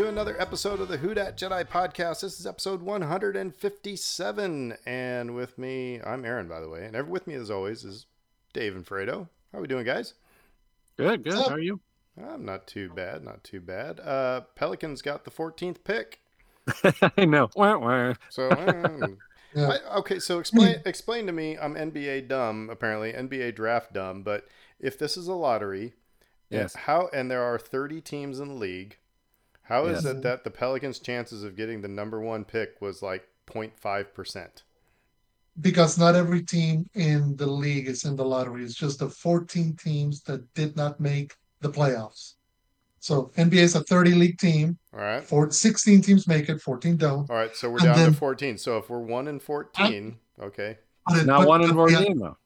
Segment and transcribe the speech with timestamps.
[0.00, 2.22] welcome to another episode of the Who Dat Jedi podcast.
[2.22, 7.34] This is episode 157, and with me, I'm Aaron, by the way, and with me,
[7.34, 8.06] as always, is
[8.54, 9.28] Dave and Fredo.
[9.52, 10.14] How are we doing, guys?
[10.96, 11.34] Good, good.
[11.34, 11.80] How are you?
[12.16, 14.00] I'm not too bad, not too bad.
[14.00, 16.20] Uh, Pelicans got the 14th pick.
[17.18, 17.50] I know.
[17.54, 18.14] Wah, wah.
[18.30, 19.18] So, um,
[19.54, 19.68] yeah.
[19.68, 21.58] I, okay, so explain explain to me.
[21.58, 24.48] I'm NBA dumb, apparently NBA draft dumb, but
[24.78, 25.92] if this is a lottery,
[26.48, 28.96] yes, how and there are 30 teams in the league,
[29.70, 30.16] how is yes.
[30.16, 34.64] it that the Pelicans' chances of getting the number one pick was like 0.5 percent?
[35.60, 38.64] Because not every team in the league is in the lottery.
[38.64, 42.34] It's just the 14 teams that did not make the playoffs.
[42.98, 44.76] So NBA is a 30 league team.
[44.92, 45.22] All right.
[45.22, 47.30] Four, 16 teams make it, 14 don't.
[47.30, 47.54] All right.
[47.54, 48.58] So we're and down then, to 14.
[48.58, 50.78] So if we're 1 in 14, I, okay.
[51.06, 52.36] But, Not 1 in 14, though.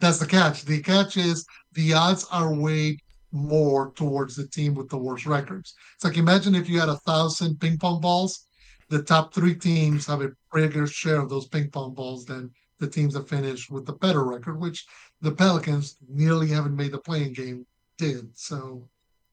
[0.00, 0.64] That's the catch.
[0.64, 3.00] The catch is the odds are weighed
[3.32, 5.74] more towards the team with the worst records.
[5.94, 8.46] It's like imagine if you had a thousand ping pong balls,
[8.88, 12.88] the top three teams have a bigger share of those ping pong balls than the
[12.88, 14.84] teams that finished with the better record, which
[15.20, 17.66] the Pelicans nearly haven't made the playing game
[17.96, 18.28] did.
[18.36, 18.88] So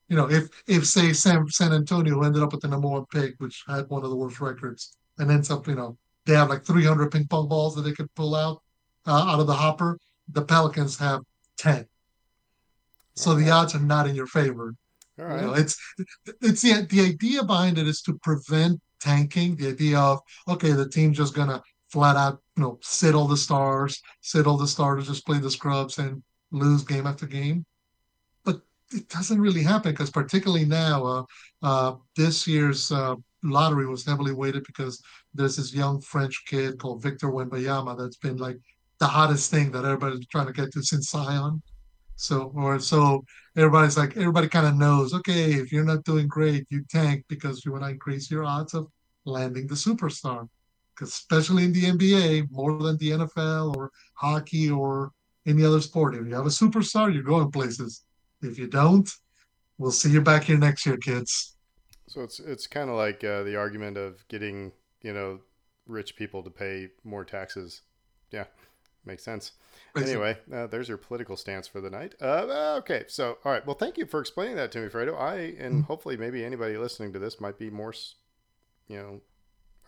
[0.10, 3.36] you know, if if say San San Antonio ended up with the number one pick,
[3.38, 6.66] which had one of the worst records, and ends up, you know, they have like
[6.66, 8.62] 300 ping pong balls that they could pull out
[9.06, 10.00] uh, out of the hopper.
[10.32, 11.22] The Pelicans have
[11.58, 11.86] 10,
[13.20, 14.74] so the odds are not in your favor.
[15.20, 15.42] All right.
[15.42, 15.78] You know, it's
[16.42, 19.56] it's the the idea behind it is to prevent tanking.
[19.56, 23.38] The idea of okay, the team's just gonna flat out, you know, sit all the
[23.38, 27.66] stars, sit all the starters, just play the scrubs and lose game after game
[28.46, 28.62] But
[28.94, 31.24] it doesn't really happen because particularly now, uh,
[31.62, 35.02] uh, this year's uh, lottery was heavily weighted because
[35.34, 38.58] there's this young French kid called Victor Wembanyama that's been like
[39.00, 41.62] the hottest thing that everybody's trying to get to since Zion.
[42.20, 43.24] So or so
[43.56, 45.14] everybody's like everybody kind of knows.
[45.14, 48.74] Okay, if you're not doing great, you tank because you want to increase your odds
[48.74, 48.88] of
[49.26, 50.48] landing the superstar.
[50.94, 55.12] Because especially in the NBA, more than the NFL or hockey or
[55.48, 58.04] any other sport, if you have a superstar, you're going places
[58.42, 59.10] if you don't,
[59.78, 61.56] we'll see you back here next year, kids.
[62.08, 65.40] So it's it's kind of like uh, the argument of getting you know
[65.88, 67.82] rich people to pay more taxes.
[68.32, 68.46] Yeah,
[69.10, 69.52] makes sense.
[69.98, 72.14] Anyway, uh, there's your political stance for the night.
[72.22, 73.66] Uh, okay, so all right.
[73.66, 75.20] Well, thank you for explaining that to me, Fredo.
[75.20, 75.80] I and mm-hmm.
[75.82, 77.94] hopefully maybe anybody listening to this might be more,
[78.88, 79.22] you know,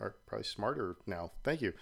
[0.00, 1.30] are probably smarter now.
[1.44, 1.72] Thank you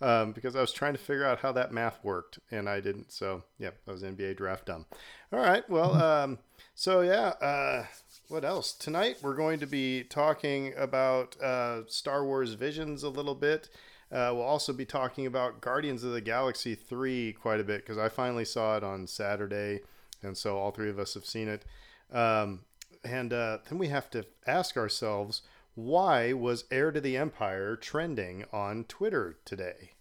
[0.00, 3.12] um, because I was trying to figure out how that math worked and I didn't.
[3.12, 4.86] So, yeah, I was NBA draft dumb.
[5.32, 5.68] All right.
[5.68, 6.32] Well, mm-hmm.
[6.32, 6.38] um,
[6.74, 7.86] so yeah, uh,
[8.28, 8.72] what else?
[8.72, 13.68] Tonight we're going to be talking about uh, Star Wars Visions a little bit.
[14.12, 17.98] Uh, we'll also be talking about Guardians of the Galaxy 3 quite a bit because
[17.98, 19.80] I finally saw it on Saturday.
[20.22, 21.64] And so all three of us have seen it.
[22.12, 22.60] Um,
[23.04, 25.42] and uh, then we have to ask ourselves
[25.74, 29.92] why was Heir to the Empire trending on Twitter today?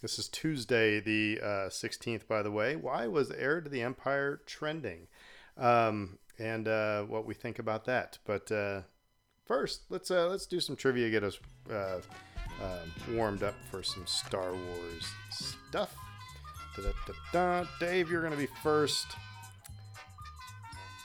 [0.00, 2.76] This is Tuesday, the uh, 16th, by the way.
[2.76, 5.08] Why was Heir to the Empire trending?
[5.56, 8.18] Um, and uh, what we think about that.
[8.24, 8.82] But uh,
[9.44, 11.10] first, let's uh, let's do some trivia.
[11.10, 11.38] Get us
[11.70, 12.00] uh,
[12.62, 15.94] um, warmed up for some Star Wars stuff.
[16.76, 17.68] Da-da-da-da.
[17.80, 19.06] Dave, you're going to be first.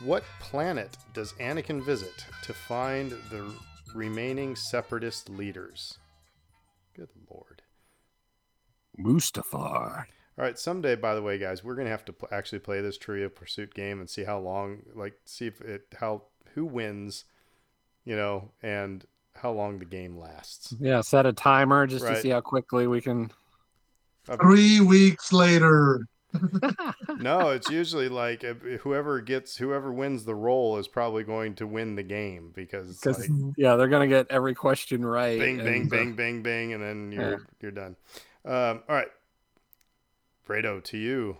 [0.03, 3.51] What planet does Anakin visit to find the
[3.93, 5.97] remaining separatist leaders.
[6.95, 7.61] Good lord.
[8.97, 10.05] Mustafar.
[10.37, 12.97] All right, someday, by the way, guys, we're gonna have to pl- actually play this
[12.97, 16.23] Trivia Pursuit game and see how long, like, see if it how
[16.53, 17.25] who wins,
[18.05, 19.05] you know, and
[19.41, 20.75] how long the game lasts.
[20.79, 22.15] Yeah, set a timer just right.
[22.15, 23.31] to see how quickly we can.
[24.39, 26.07] Three weeks later
[27.19, 28.43] no, it's usually like
[28.81, 33.29] whoever gets whoever wins the role is probably going to win the game because like,
[33.57, 35.39] yeah, they're gonna get every question right.
[35.39, 37.37] Bing, and, bing, uh, bing, bing, bing, and then you're yeah.
[37.61, 37.95] you're done.
[38.45, 39.09] Um, all right,
[40.47, 41.37] Fredo, to you.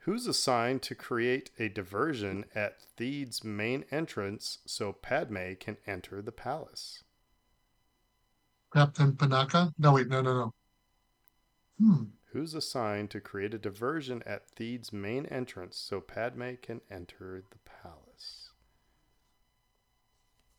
[0.00, 6.32] Who's assigned to create a diversion at Theed's main entrance so Padme can enter the
[6.32, 7.04] palace?
[8.78, 9.72] Captain Panaka?
[9.78, 10.54] No, wait, no, no, no.
[11.78, 17.42] Hmm who's assigned to create a diversion at Theed's main entrance so Padme can enter
[17.50, 18.50] the palace.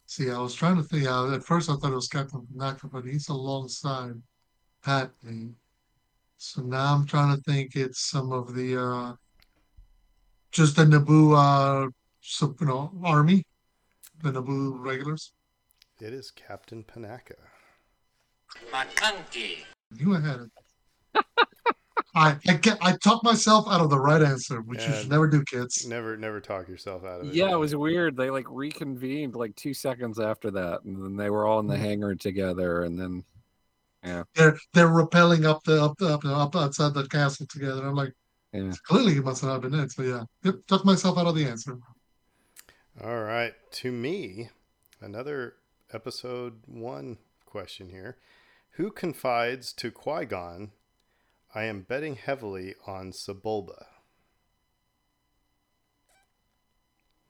[0.06, 1.08] See, I was trying to think.
[1.08, 4.16] Uh, at first, I thought it was Captain Panaka, but he's alongside
[4.84, 5.50] Padme.
[6.38, 9.14] So now I'm trying to think it's some of the uh,
[10.52, 11.90] just the Naboo, uh,
[12.42, 13.44] you know, army,
[14.24, 15.34] the Naboo regulars.
[16.02, 17.36] It is Captain Panaka.
[18.72, 19.58] McConkey.
[19.96, 20.50] You ahead.
[22.16, 25.28] I I, get, I talked myself out of the right answer, which you should never
[25.28, 25.86] do, kids.
[25.88, 27.34] Never, never talk yourself out of it.
[27.34, 28.18] Yeah, it was weird.
[28.18, 31.76] They like reconvened like two seconds after that, and then they were all in the
[31.76, 31.80] Mhm.
[31.80, 33.24] hangar together, and then
[34.04, 37.86] yeah, They're they're rappelling up the up the up, the, up outside the castle together.
[37.86, 38.14] I'm like,
[38.54, 38.72] Yeah.
[38.86, 39.92] clearly it must not have been it.
[39.92, 41.78] So yeah, yep, talked myself out of the answer.
[43.04, 43.54] All right.
[43.72, 44.50] To me,
[45.00, 45.56] another
[45.94, 48.18] episode one question here.
[48.80, 50.72] Who confides to Qui Gon,
[51.54, 53.88] I am betting heavily on Sebulba?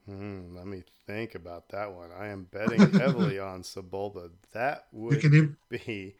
[0.06, 2.10] Hmm, let me think about that one.
[2.16, 4.30] I am betting heavily on Sebulba.
[4.52, 6.14] That would can even, be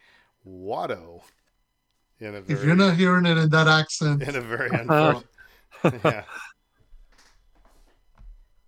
[0.45, 1.23] Watto
[2.19, 5.27] in a if you're not hearing it in that accent, in a very unfortunate
[6.05, 6.25] yeah.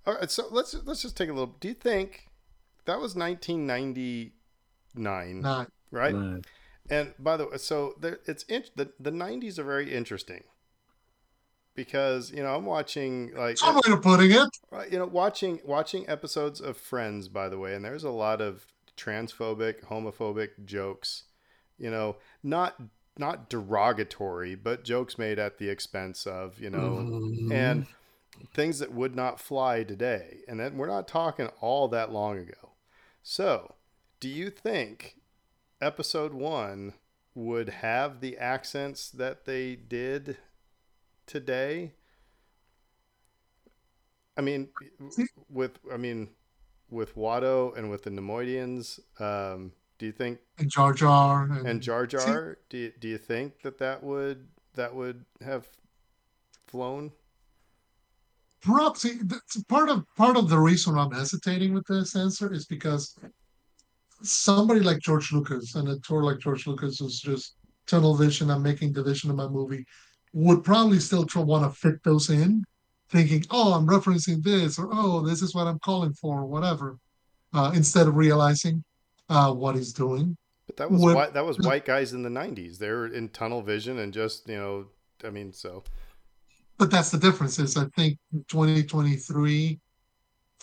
[0.06, 1.56] All right, so let's let's just take a little.
[1.58, 2.28] Do you think
[2.84, 6.14] that was 1999, nah, right?
[6.14, 6.38] uh,
[6.90, 10.44] And by the way, so there, it's in, the the 90s are very interesting
[11.74, 14.48] because you know I'm watching like some way of putting it.
[14.70, 18.40] Right, you know, watching watching episodes of Friends, by the way, and there's a lot
[18.40, 18.66] of
[18.96, 21.24] transphobic, homophobic jokes.
[21.78, 22.80] You know, not
[23.18, 27.52] not derogatory, but jokes made at the expense of you know, Mhm.
[27.52, 27.86] and
[28.54, 30.40] things that would not fly today.
[30.48, 32.72] And then we're not talking all that long ago.
[33.22, 33.74] So,
[34.20, 35.16] do you think
[35.82, 36.94] episode one
[37.34, 40.36] would have the accents that they did
[41.26, 41.92] today?
[44.36, 44.68] I mean,
[45.50, 46.30] with I mean,
[46.90, 51.82] with Watto and with the Neimoidians, um, do you think and Jar Jar and, and
[51.82, 55.68] Jar Jar, do you, do you think that that would that would have
[56.66, 57.12] flown?
[58.94, 59.18] See,
[59.68, 63.18] part of part of the reason I'm hesitating with this answer is because
[64.26, 68.50] somebody like George Lucas and a tour like George Lucas who's just tunnel vision.
[68.50, 69.84] I'm making the vision of my movie
[70.32, 72.64] would probably still try want to fit those in,
[73.10, 76.98] thinking, "Oh, I'm referencing this," or "Oh, this is what I'm calling for," or whatever,
[77.52, 78.82] uh, instead of realizing
[79.28, 80.36] uh, what he's doing.
[80.66, 82.78] But that was white, that was white guys in the '90s.
[82.78, 84.86] They were in tunnel vision and just you know,
[85.24, 85.84] I mean, so
[86.78, 87.58] But that's the difference.
[87.58, 89.78] Is I think in 2023,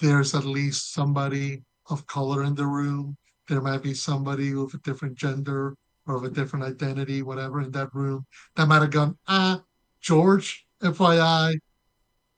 [0.01, 3.17] there's at least somebody of color in the room.
[3.49, 5.75] There might be somebody with a different gender
[6.07, 8.25] or of a different identity, whatever, in that room
[8.55, 9.61] that might have gone, ah,
[10.01, 11.55] George, FYI,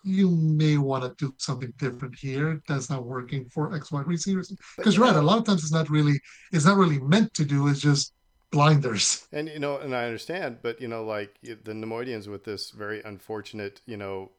[0.03, 2.61] you may want to do something different here.
[2.67, 4.51] That's not working for X, Y reasons.
[4.77, 6.19] Because you you're right, a lot of times it's not really,
[6.51, 7.67] it's not really meant to do.
[7.67, 8.13] It's just
[8.51, 9.27] blinders.
[9.31, 13.01] And you know, and I understand, but you know, like the Neimoidians with this very
[13.03, 14.31] unfortunate, you know,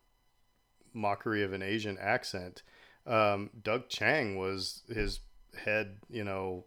[0.93, 2.63] mockery of an Asian accent.
[3.07, 5.21] Um, Doug Chiang was his
[5.55, 6.65] head, you know,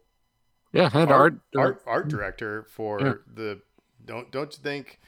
[0.74, 1.66] yeah, head art art.
[1.66, 3.14] art, art director for Yeah.
[3.34, 3.62] the.
[4.06, 5.00] Don't don't you think?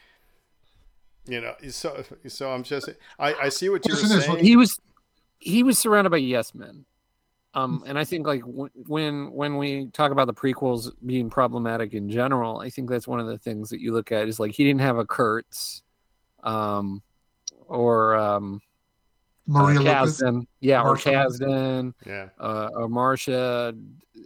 [1.27, 2.89] You know, so so I'm just
[3.19, 4.43] I I see what you're saying.
[4.43, 4.79] he was
[5.39, 6.83] he was surrounded by yes men
[7.53, 11.93] um and i think like w- when when we talk about the prequels being problematic
[11.93, 14.51] in general i think that's one of the things that you look at is like
[14.51, 15.83] he didn't have a kurtz
[16.43, 17.01] um
[17.67, 18.59] or um
[19.47, 20.21] Maria uh, Lucas.
[20.21, 23.73] Kasdan, yeah or Marsha Kasdan, yeah, uh, or Marcia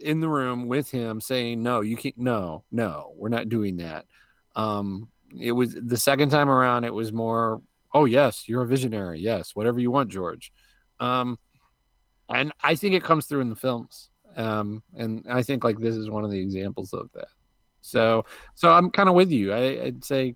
[0.01, 2.17] in the room with him saying, "No, you can't.
[2.17, 4.05] No, no, we're not doing that."
[4.55, 5.09] Um,
[5.39, 6.83] it was the second time around.
[6.83, 7.61] It was more,
[7.93, 9.19] "Oh yes, you're a visionary.
[9.19, 10.51] Yes, whatever you want, George."
[10.99, 11.37] Um,
[12.29, 14.09] and I think it comes through in the films.
[14.35, 17.27] Um, and I think like this is one of the examples of that.
[17.81, 18.25] So,
[18.55, 19.53] so I'm kind of with you.
[19.53, 20.35] I, I'd say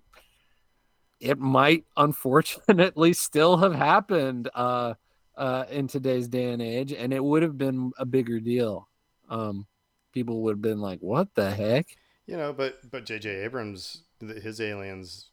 [1.20, 4.48] it might unfortunately still have happened.
[4.54, 4.94] Uh,
[5.36, 8.88] uh, in today's day and age, and it would have been a bigger deal.
[9.28, 9.66] Um,
[10.12, 11.86] people would have been like, "What the heck?"
[12.26, 13.44] you know, but but J.J.
[13.44, 15.30] Abrams, his aliens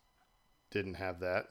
[0.71, 1.47] didn't have that.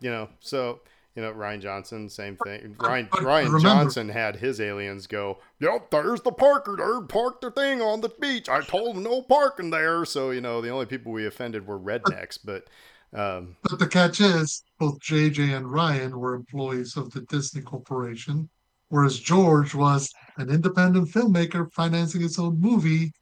[0.00, 0.80] You know, so
[1.14, 2.74] you know Rian Johnson, same thing.
[2.78, 5.38] Rian Rian remember- Johnson had his aliens go.
[5.60, 6.76] Yep, there's the parker.
[6.76, 8.48] They parked their thing on the beach.
[8.48, 10.04] I told them no parking there.
[10.04, 12.38] So you know the only people we offended were rednecks.
[12.42, 12.64] But
[13.12, 18.48] um, But the catch is, both JJ and Rian were employees of the Disney Corporation,
[18.88, 23.12] whereas George was an independent filmmaker financing his own movie.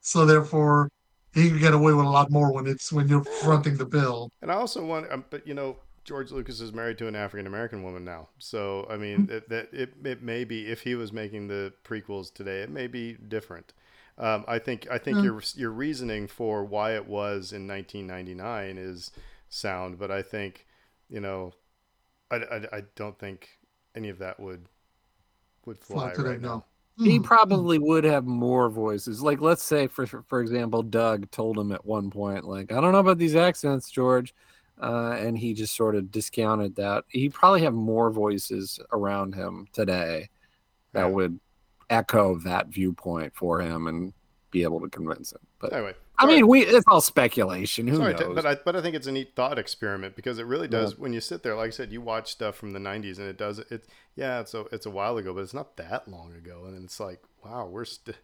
[0.00, 0.90] So therefore,
[1.34, 4.30] he could get away with a lot more when it's when you're fronting the bill.
[4.42, 5.76] And I also want, um, but you know,
[6.08, 8.28] George Lucas is married to an African American woman now.
[8.38, 12.32] So I mean, that, that it it may be if he was making the prequels
[12.32, 13.74] today, it may be different.
[14.18, 15.22] Um, I think I think Hmm.
[15.22, 19.10] your your reasoning for why it was in 1999 is
[19.48, 20.66] sound, but I think
[21.10, 21.52] you know,
[22.30, 23.58] I, I, I don't think
[23.96, 24.66] any of that would
[25.66, 26.62] would fly Fly today, right no.
[26.62, 26.64] now.
[27.02, 27.20] he Hmm.
[27.20, 29.22] probably would have more voices.
[29.22, 32.92] Like, let's say, for for example, Doug told him at one point, like, I don't
[32.92, 34.34] know about these accents, George,
[34.80, 37.04] uh, and he just sort of discounted that.
[37.08, 40.28] He'd probably have more voices around him today
[40.92, 41.06] that Yeah.
[41.06, 41.40] would
[41.90, 44.12] echo that viewpoint for him and
[44.50, 45.40] be able to convince him.
[45.58, 47.86] But Anyway, I sorry- mean, we it's all speculation.
[47.86, 48.20] Who Sorry, knows?
[48.22, 50.80] Ted, but I but I think it's a neat thought experiment because it really Yeah.
[50.80, 50.98] does.
[50.98, 53.36] When you sit there, like I said, you watch stuff from the '90s, and it
[53.36, 53.86] does it.
[54.16, 56.98] Yeah, it's a it's a while ago, but it's not that long ago, and it's
[57.00, 58.16] like, wow, we're st-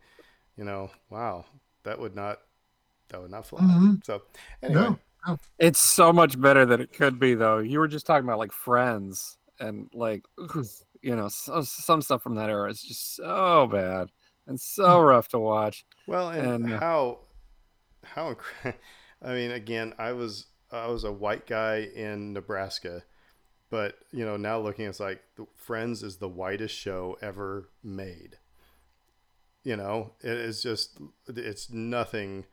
[0.56, 1.44] you know, wow,
[1.82, 2.40] that would not
[3.08, 3.60] that would not fly.
[3.60, 4.04] Mhm.
[4.04, 4.22] So
[4.62, 4.98] anyway, No.
[5.58, 7.58] It's so much better than it could be, though.
[7.58, 10.24] You were just talking about like Friends and like,
[11.02, 14.08] you know, so, some stuff from that era is just so bad
[14.46, 15.84] and so rough to watch.
[16.06, 17.18] well, and, And, uh, how
[18.04, 18.36] how
[19.22, 23.02] I mean, again, I was I was a white guy in Nebraska,
[23.70, 25.22] but you know, now looking, it's like
[25.54, 28.38] Friends is the whitest show ever made.
[29.62, 32.44] You know, it is just it's nothing,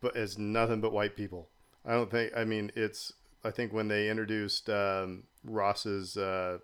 [0.00, 1.50] but it's nothing but white people.
[1.84, 2.32] I don't think.
[2.36, 3.12] I mean, it's.
[3.44, 6.58] I think when they introduced um, Ross's uh,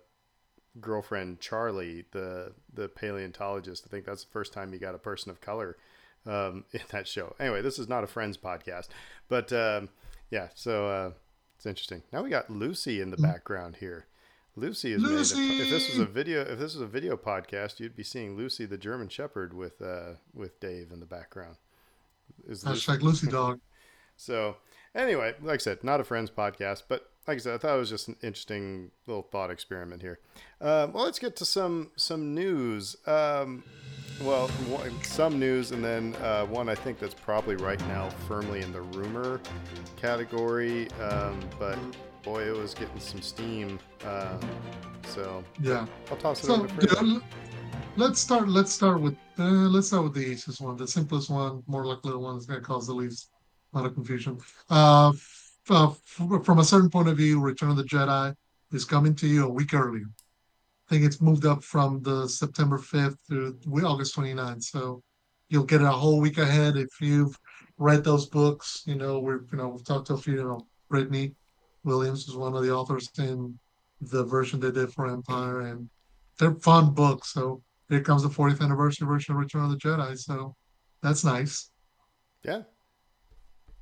[0.79, 5.31] girlfriend Charlie, the the paleontologist, I think that's the first time you got a person
[5.31, 5.77] of color
[6.25, 7.35] um, in that show.
[7.39, 8.89] Anyway, this is not a Friends podcast,
[9.29, 9.89] but um,
[10.29, 10.49] yeah.
[10.55, 11.11] So uh,
[11.55, 12.03] it's interesting.
[12.11, 14.05] Now we got Lucy in the background here.
[14.57, 15.11] Lucy is made.
[15.11, 18.37] A, if this was a video, if this was a video podcast, you'd be seeing
[18.37, 21.57] Lucy the German Shepherd with uh, with Dave in the background.
[22.47, 23.59] Is Hashtag Lucy dog.
[24.17, 24.57] so
[24.95, 27.79] anyway, like I said, not a Friends podcast, but like I said, I thought it
[27.79, 30.19] was just an interesting little thought experiment here.
[30.61, 32.95] Um, well, let's get to some some news.
[33.07, 33.63] Um,
[34.23, 38.61] well, one, some news, and then uh, one I think that's probably right now firmly
[38.61, 39.41] in the rumor
[39.97, 40.89] category.
[41.01, 41.77] Um, but
[42.23, 43.79] boy, it was getting some steam.
[44.05, 44.37] Uh,
[45.07, 45.85] so Yeah.
[46.09, 47.19] I'll toss it So over to yeah,
[47.97, 48.47] let's start.
[48.47, 52.11] Let's start with uh, let's start with the easiest one, the simplest one, more likely
[52.11, 53.29] little one that's going to cause the least
[53.75, 54.39] amount of confusion.
[54.69, 55.11] Uh,
[55.69, 58.33] uh, from a certain point of view, Return of the Jedi
[58.71, 60.05] is coming to you a week earlier.
[60.05, 64.63] I think it's moved up from the September 5th to August 29th.
[64.63, 65.01] So
[65.49, 67.37] you'll get a whole week ahead if you've
[67.77, 68.83] read those books.
[68.85, 70.35] You know, we're you know we've talked to a few.
[70.35, 71.33] You know, Brittany
[71.83, 73.57] Williams is one of the authors in
[74.01, 75.89] the version they did for Empire, and
[76.37, 77.33] they're fun books.
[77.33, 80.17] So here comes the 40th anniversary version of Return of the Jedi.
[80.17, 80.55] So
[81.01, 81.71] that's nice.
[82.43, 82.61] Yeah.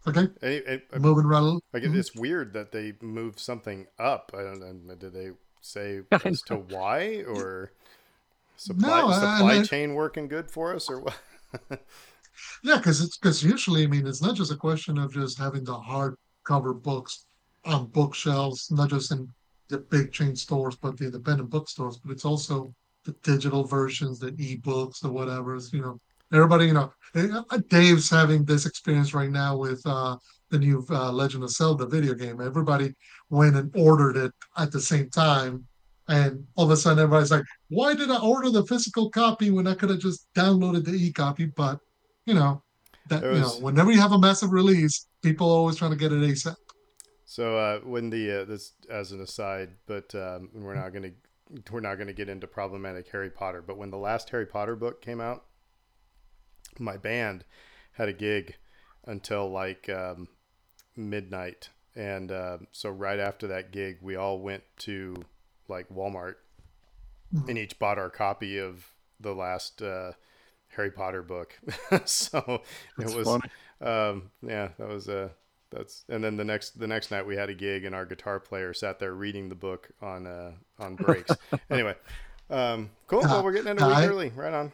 [0.08, 1.62] Okay, Any- any- moving right along.
[1.74, 1.96] Like Mhm.
[1.96, 4.32] it's weird that they moved something up.
[4.38, 4.96] I don't know.
[4.96, 5.32] Did they
[5.62, 7.72] say as to why or
[8.58, 11.18] supply No, I- supply I- chain working good for us or what?
[12.64, 15.64] Yeah, because it's because usually, I mean, it's not just a question of just having
[15.64, 17.26] the hardcover books
[17.64, 19.32] on bookshelves, not just in
[19.68, 22.74] the big chain stores, but the independent bookstores, but it's also
[23.06, 26.00] the digital versions, the ebooks, the whatever's, you know,
[26.34, 30.18] everybody, you know, uh, Dave's having this experience right now with uh,
[30.50, 32.42] the new uh, Legend of Zelda video game.
[32.42, 32.94] Everybody
[33.30, 35.66] went and ordered it at the same time.
[36.10, 39.68] And all of a sudden, everybody's like, why did I order the physical copy when
[39.68, 41.46] I could have just downloaded the e copy?
[41.46, 41.80] But
[42.26, 42.62] you know,
[43.10, 45.98] that There you know, whenever you have a massive release, people are always trying to
[45.98, 46.56] get it ASAP.
[47.26, 51.12] So uh, when the uh, this as an aside, but um, we're not gonna
[51.72, 53.62] we're not gonna get into problematic Harry Potter.
[53.62, 55.46] But when the last Harry Potter book came out,
[56.80, 57.44] my band
[57.94, 58.56] had a gig
[59.06, 60.28] until like um,
[60.96, 65.16] midnight, and uh, so right after that gig, we all went to
[65.68, 66.36] like Walmart
[67.34, 67.50] Mhm.
[67.50, 68.86] and each bought our copy of
[69.20, 70.12] the last uh,
[70.76, 71.60] Harry Potter book.
[72.06, 72.62] so
[72.98, 73.50] That's it was funny.
[73.82, 75.30] um, yeah, that was uh,
[75.72, 78.40] that's and then the next the next night we had a gig and our guitar
[78.40, 81.32] player sat there reading the book on uh, on breaks.
[81.72, 81.96] anyway,
[82.52, 83.22] um, cool.
[83.22, 84.30] Well, we're getting in a week early.
[84.36, 84.72] Right on.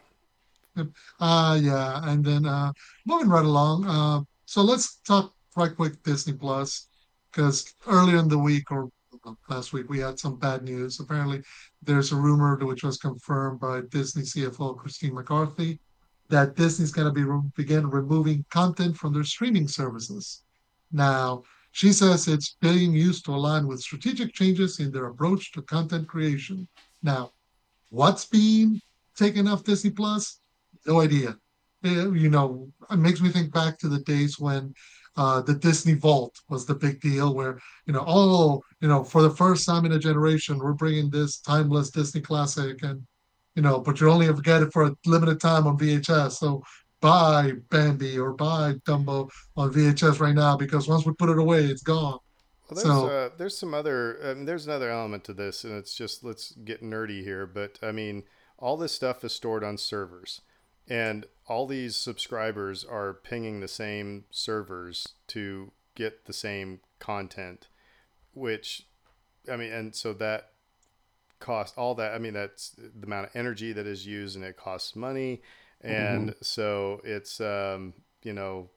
[1.19, 2.71] Uh yeah, and then uh
[3.05, 3.85] moving right along.
[3.85, 6.87] Uh so let's talk right quick Disney Plus
[7.31, 8.89] because earlier in the week or
[9.49, 10.99] last week we had some bad news.
[10.99, 11.41] Apparently
[11.81, 15.79] there's a rumor which was confirmed by Disney CFO Christine McCarthy
[16.29, 20.43] that Disney's going to be re- begin removing content from their streaming services.
[20.91, 25.61] Now, she says it's being used to align with strategic changes in their approach to
[25.61, 26.67] content creation.
[27.03, 27.31] Now,
[27.89, 28.81] what's being
[29.15, 30.38] taken off Disney Plus?
[30.85, 31.37] No idea.
[31.83, 34.73] Eh, You know, it makes me think back to the days when
[35.17, 39.21] uh, the Disney Vault was the big deal, where you know, oh, you know, for
[39.21, 43.05] the first time in a generation, we're bringing this timeless Disney classic, and
[43.55, 46.33] you know, but you only ever get it for a limited time on VHS.
[46.33, 46.63] So
[47.01, 51.65] buy Bambi or buy Dumbo on VHS right now because once we put it away,
[51.65, 52.19] it's gone.
[52.69, 55.93] Well, there's So- uh, there's some other um, there's another element to this, and it's
[55.95, 57.45] just let's get nerdy here.
[57.45, 58.23] But I mean,
[58.57, 60.41] all this stuff is stored on servers,
[60.89, 67.67] and all these subscribers are pinging the same servers to get the same content,
[68.33, 68.87] which,
[69.51, 70.49] I mean, and so that
[71.39, 72.13] cost all that.
[72.13, 75.41] I mean, that's the amount of energy that is used, and it costs money,
[75.81, 76.39] and mm-hmm.
[76.41, 77.93] so it's um,
[78.23, 78.69] you know,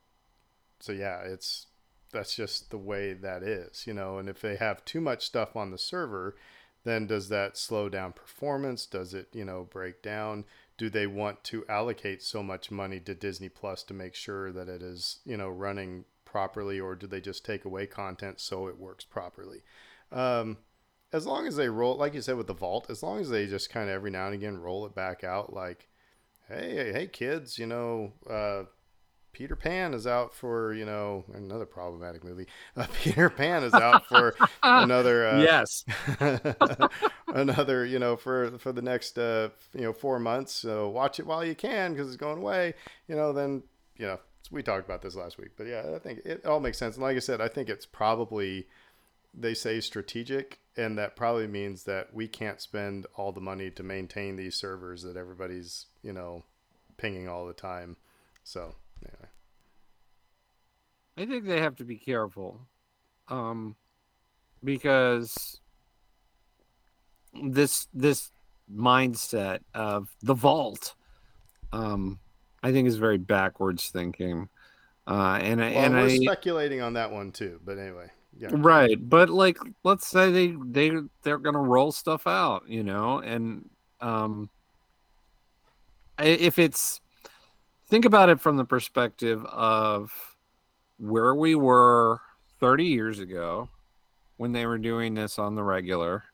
[0.81, 1.67] so yeah, it's
[2.13, 4.19] that's just the way that is, you know.
[4.19, 6.37] And if they have too much stuff on the server,
[6.85, 8.87] then does that slow down performance?
[8.87, 10.45] Does it, you know, break down?
[10.83, 14.69] Do they want to allocate so much money to Disney Plus to make sure that
[14.69, 18.81] it is, you know, running properly, or do they just take away content so it
[18.81, 19.63] works properly?
[20.11, 20.57] Um,
[21.13, 23.47] as long as they roll, like you said with the vault, as long as they
[23.47, 25.87] just kind of every now and again roll it back out, like,
[26.49, 28.65] hey, hey, kids, you know, uh,
[29.33, 32.47] Peter Pan is out for you know another problematic movie.
[32.75, 35.85] Uh, Peter Pan is out for another uh, yes,
[37.29, 40.53] another you know for for the next uh, you know four months.
[40.53, 42.75] So watch it while you can because it's going away.
[43.09, 43.63] You know then
[43.97, 44.19] you know
[44.51, 46.97] we talked about this last week, but yeah, I think it all makes sense.
[46.97, 48.69] And like I said, I think it's probably
[49.35, 53.83] they say strategic, and that probably means that we can't spend all the money to
[53.83, 56.45] maintain these servers that everybody's you know
[56.97, 57.97] pinging all the time.
[58.45, 59.27] So yeah.
[61.17, 62.61] I think they have to be careful,
[63.29, 63.77] um,
[64.65, 65.61] because
[67.43, 68.33] this this
[68.75, 70.95] mindset of the vault,
[71.73, 72.19] um,
[72.63, 74.49] I think is very backwards thinking.
[75.07, 77.61] Uh, and well, and we're I, speculating on that one too.
[77.65, 78.07] But anyway,
[78.39, 78.49] yeah.
[78.53, 80.93] Right, but like, let's say they they
[81.23, 83.69] they're gonna roll stuff out, you know, and
[84.01, 84.49] um,
[86.19, 87.02] if it's
[87.93, 90.11] think about it from the perspective of
[90.97, 92.23] where we were
[92.59, 93.69] 30 years ago
[94.39, 96.25] when they were doing this on the regular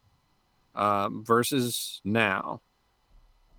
[0.77, 2.61] um, versus now.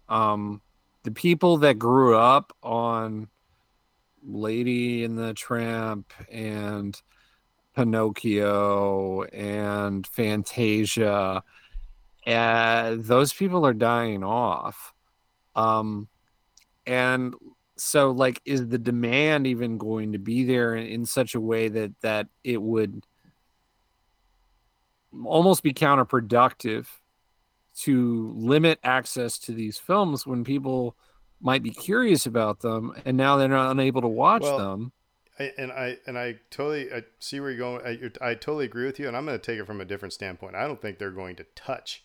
[0.08, 0.62] Um,
[1.04, 3.28] the people that grew up on
[4.26, 6.98] Lady and the Tramp and
[7.76, 11.44] Pinocchio and Fantasia,
[12.26, 14.94] uh, those people are dying off.
[15.54, 16.08] Um,
[16.88, 17.36] and
[17.80, 21.68] so like is the demand even going to be there in, in such a way
[21.68, 23.06] that that it would
[25.26, 26.86] almost be counterproductive
[27.76, 30.96] to limit access to these films when people
[31.42, 34.92] might be curious about them and now they're not unable to watch well, them
[35.40, 38.12] I, and I and I totally I see where you're going.
[38.22, 40.12] I, I totally agree with you, and I'm going to take it from a different
[40.12, 40.56] standpoint.
[40.56, 42.04] I don't think they're going to touch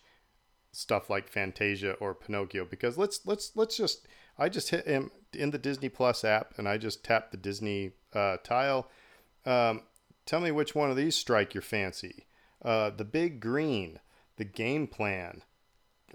[0.71, 4.07] stuff like Fantasia or Pinocchio because let's let's let's just
[4.37, 7.91] I just hit him in the Disney Plus app and I just tapped the Disney
[8.13, 8.89] uh, tile.
[9.45, 9.81] Um,
[10.25, 12.25] tell me which one of these strike your fancy.
[12.63, 13.99] Uh, the Big Green,
[14.37, 15.41] the Game Plan,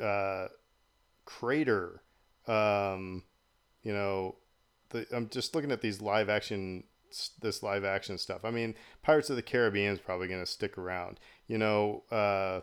[0.02, 0.48] uh,
[1.24, 2.02] Crater.
[2.46, 3.24] Um,
[3.82, 4.36] you know,
[4.90, 6.84] the, I'm just looking at these live action
[7.40, 8.44] this live action stuff.
[8.44, 11.18] I mean, Pirates of the Caribbean is probably going to stick around.
[11.46, 12.60] You know, uh,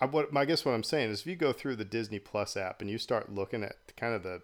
[0.00, 2.56] I, what I guess what I'm saying is if you go through the Disney Plus
[2.56, 4.42] app and you start looking at kind of the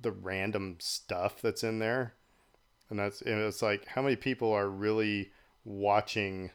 [0.00, 2.14] the random stuff that's in there,
[2.90, 5.30] and that's and it's like how many people are really
[5.64, 6.50] watching,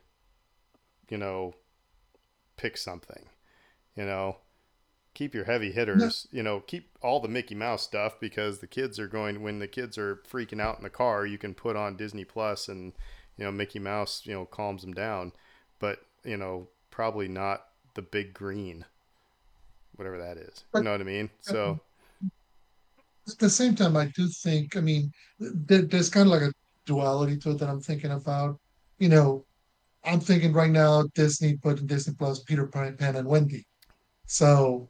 [1.10, 1.54] you know,
[2.58, 3.30] pick something,
[3.96, 4.38] you know,
[5.14, 9.00] keep your heavy hitters, you know, keep all the Mickey Mouse stuff because the kids
[9.00, 11.98] are going when the kids are freaking out in the car, you can put on
[11.98, 12.94] Disney Plus and
[13.38, 15.34] you know Mickey Mouse, you know, calms them down,
[15.80, 18.86] but you know, probably not the big green,
[19.96, 20.64] whatever that is.
[20.72, 21.30] But, you know what I mean?
[21.42, 21.80] So
[23.34, 26.54] at the same time, I do think, I mean, there, there's kind of like a
[26.86, 28.60] duality to it that I'm thinking about.
[29.00, 29.46] You know,
[30.04, 33.66] I'm thinking right now Disney put in Disney Plus Peter Pan and Wendy.
[34.26, 34.90] So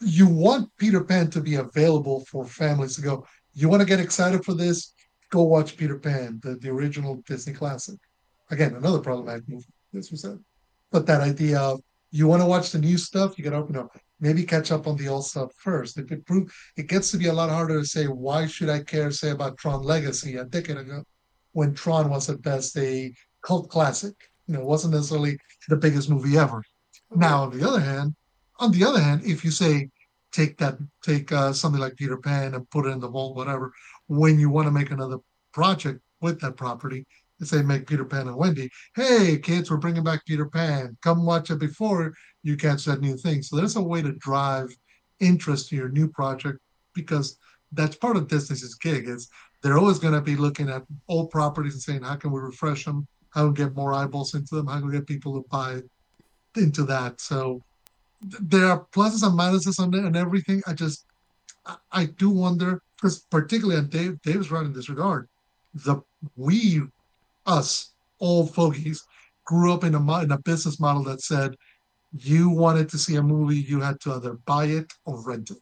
[0.00, 3.26] you want Peter Pan to be available for families to go.
[3.54, 4.94] You want to get excited for this?
[5.30, 7.98] Go watch Peter Pan, the, the original Disney classic.
[8.50, 9.64] Again, another problematic movie,
[9.96, 10.38] as we said.
[10.90, 13.76] But that idea of you want to watch the new stuff, you got to open
[13.76, 13.96] up.
[14.22, 15.98] Maybe catch up on the old stuff first.
[15.98, 18.80] If it prove, it gets to be a lot harder to say why should I
[18.84, 21.02] care, say about Tron Legacy a decade ago,
[21.52, 24.14] when Tron was at best a cult classic.
[24.46, 25.36] You know, it wasn't necessarily
[25.68, 26.62] the biggest movie ever.
[27.10, 28.14] Now, on the other hand,
[28.60, 29.90] on the other hand, if you say
[30.30, 33.72] take that, take uh, something like Peter Pan and put it in the vault, whatever,
[34.06, 35.18] when you want to make another
[35.52, 37.04] project with that property,
[37.40, 38.70] and say make Peter Pan and Wendy.
[38.94, 40.96] Hey, kids, we're bringing back Peter Pan.
[41.02, 43.42] Come watch it before you catch that new thing.
[43.42, 44.76] So there's a way to drive
[45.20, 46.58] interest to your new project
[46.94, 47.38] because
[47.72, 49.08] that's part of Disney's gig.
[49.08, 49.28] Is
[49.62, 52.84] they're always going to be looking at old properties and saying how can we refresh
[52.84, 55.48] them, how can we get more eyeballs into them, how can we get people to
[55.48, 55.80] buy
[56.56, 57.20] into that.
[57.20, 57.62] So
[58.22, 60.62] there are pluses and minuses on it and everything.
[60.66, 61.06] I just,
[61.92, 65.28] I, do wonder because particularly on Dave, Dave's right in this regard.
[65.74, 66.02] The
[66.36, 66.82] we,
[67.46, 69.04] us, old fogies,
[69.44, 71.56] grew up in a in a business model that said
[72.12, 75.58] you wanted to see a movie, you had to either buy it or rent it.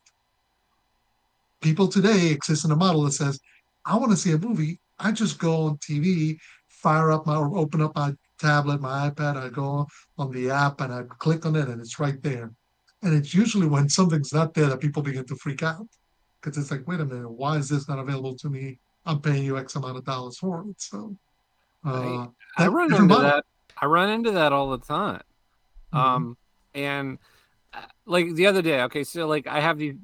[1.61, 3.39] People today exist in a model that says,
[3.87, 4.81] I want to see a movie.
[4.99, 9.37] I just go on TV, fire up my or open up my tablet, my iPad,
[9.37, 9.87] I go
[10.19, 12.53] on the app and I click on it and it's right there.
[13.03, 15.87] And it's usually when something's not there that people begin to freak out.
[16.41, 18.79] Because it's like, wait a minute, why is this not available to me?
[19.05, 20.81] I'm paying you X amount of dollars for it.
[20.81, 21.17] So
[21.85, 23.23] uh, I, I run into model.
[23.25, 23.45] that.
[23.81, 25.23] I run into that all the time.
[25.92, 25.98] Mm-hmm.
[25.98, 26.37] Um,
[26.74, 27.18] and
[27.72, 29.94] uh, like the other day, okay, so like I have these,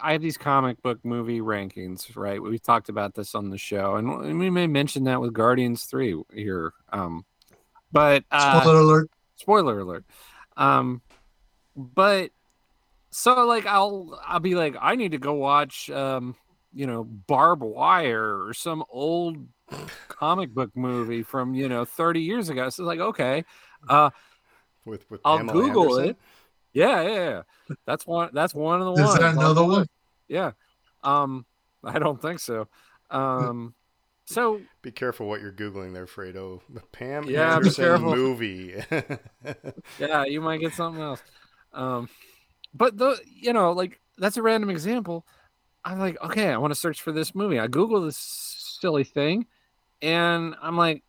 [0.00, 2.40] I have these comic book movie rankings, right?
[2.40, 6.20] We've talked about this on the show, and we may mention that with Guardians Three
[6.32, 6.72] here.
[6.92, 7.24] Um,
[7.92, 9.10] but uh, spoiler alert.
[9.36, 10.04] Spoiler alert.
[10.56, 11.02] Um,
[11.76, 12.30] but
[13.10, 16.36] so like I'll I'll be like I need to go watch um
[16.72, 19.36] you know Barb Wire or some old
[20.08, 22.68] comic book movie from you know 30 years ago.
[22.68, 23.44] So it's like okay,
[23.88, 24.10] uh,
[24.90, 26.08] with with I'll Pamela Google Anderson?
[26.10, 26.16] it.
[26.72, 27.42] Yeah, yeah, yeah.
[27.86, 28.30] That's one.
[28.32, 29.18] That's one of the Is ones.
[29.18, 29.86] there another one?
[30.28, 30.52] Yeah.
[31.02, 31.46] Um,
[31.84, 32.68] I don't think so.
[33.10, 33.74] Um,
[34.26, 36.60] so Be careful what you're googling there, Fredo.
[36.92, 38.14] Pam Yeah, be Anderson careful.
[38.14, 38.74] movie.
[39.98, 41.22] yeah, you might get something else.
[41.72, 42.08] Um,
[42.74, 45.26] but the you know like that's a random example.
[45.84, 47.58] I'm like, okay, I want to search for this movie.
[47.58, 48.18] I Google this
[48.80, 49.46] silly thing,
[50.02, 51.02] and I'm like,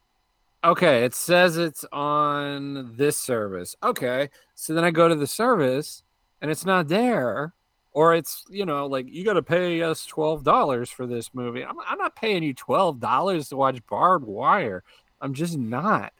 [0.64, 3.76] okay, it says it's on this service.
[3.84, 6.04] Okay, so then I go to the service,
[6.42, 7.54] and it's not there,
[7.94, 11.64] or it's you know like you got to pay us twelve dollars for this movie.
[11.64, 14.84] I'm, I'm not paying you twelve dollars to watch Barbed Wire.
[15.22, 16.14] I'm just not.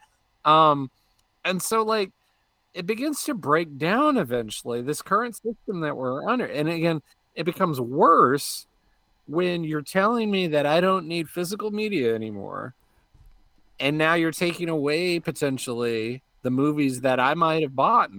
[0.44, 0.90] Um,
[1.44, 2.10] and so like
[2.74, 7.02] it begins to break down eventually this current system that we're under and again
[7.34, 8.66] it becomes worse
[9.26, 12.74] when you're telling me that i don't need physical media anymore
[13.80, 18.10] and now you're taking away potentially the movies that i might have bought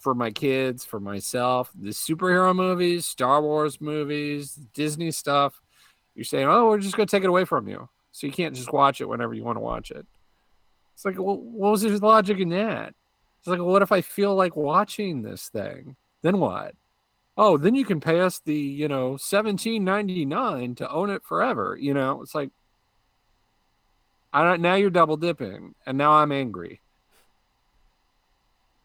[0.00, 5.60] for my kids for myself the superhero movies star wars movies disney stuff
[6.14, 8.54] you're saying oh we're just going to take it away from you so you can't
[8.54, 10.06] just watch it whenever you want to watch it
[10.96, 12.94] it's like, well, what was his logic in that?
[13.38, 15.94] It's like, well, what if I feel like watching this thing?
[16.22, 16.74] Then what?
[17.36, 21.22] Oh, then you can pay us the, you know, seventeen ninety nine to own it
[21.22, 21.76] forever.
[21.78, 22.48] You know, it's like,
[24.32, 24.60] I don't.
[24.60, 26.80] Now you're double dipping, and now I'm angry.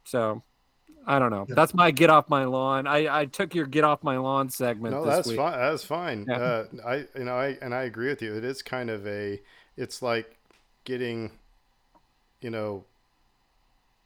[0.04, 0.44] So,
[1.06, 1.46] I don't know.
[1.48, 1.56] Yeah.
[1.56, 2.88] That's my get off my lawn.
[2.88, 4.94] I I took your get off my lawn segment.
[4.96, 5.38] no, that's week.
[5.38, 5.60] fine.
[5.60, 6.26] That's fine.
[6.28, 6.38] Yeah.
[6.38, 8.36] Uh, I you know I and I agree with you.
[8.36, 9.42] It is kind of a.
[9.78, 10.38] It's like
[10.86, 11.32] getting,
[12.42, 12.86] you know.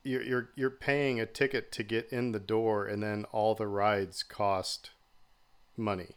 [0.03, 3.65] You're you're you're paying a ticket to get in the door, and then all the
[3.67, 4.91] rides cost
[5.75, 6.09] money,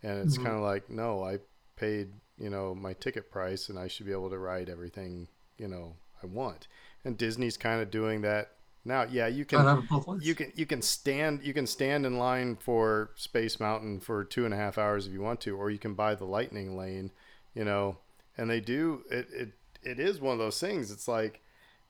[0.00, 0.44] and it's Mhm.
[0.44, 1.40] kind of like no, I
[1.76, 2.08] paid
[2.38, 5.94] you know my ticket price, and I should be able to ride everything you know
[6.22, 6.68] I want.
[7.04, 8.52] And Disney's kind of doing that
[8.84, 9.04] now.
[9.04, 10.26] Yeah, you can I'd have it both ways.
[10.26, 14.44] you can you can stand you can stand in line for Space Mountain for two
[14.44, 17.12] and a half hours if you want to, or you can buy the Lightning Lane,
[17.54, 17.98] you know.
[18.38, 19.28] And they do it.
[19.32, 20.90] It it is one of those things.
[20.90, 21.40] It's like,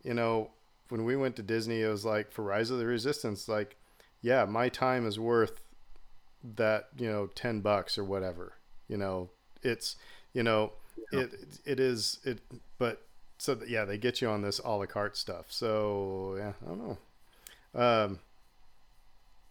[0.05, 0.51] you know,
[0.91, 3.77] when we went to Disney, it was like for Rise of the Resistance, like,
[4.21, 5.61] yeah, my time is worth
[6.57, 8.55] that you know ten bucks or whatever.
[8.89, 9.31] You know,
[9.63, 9.97] it's
[10.33, 10.73] you know
[11.13, 11.33] it
[11.65, 12.39] it is it,
[12.79, 13.03] but
[13.39, 15.47] so yeah, they get you on this a la carte stuff.
[15.49, 16.99] So yeah, I don't know.
[17.75, 18.19] Um,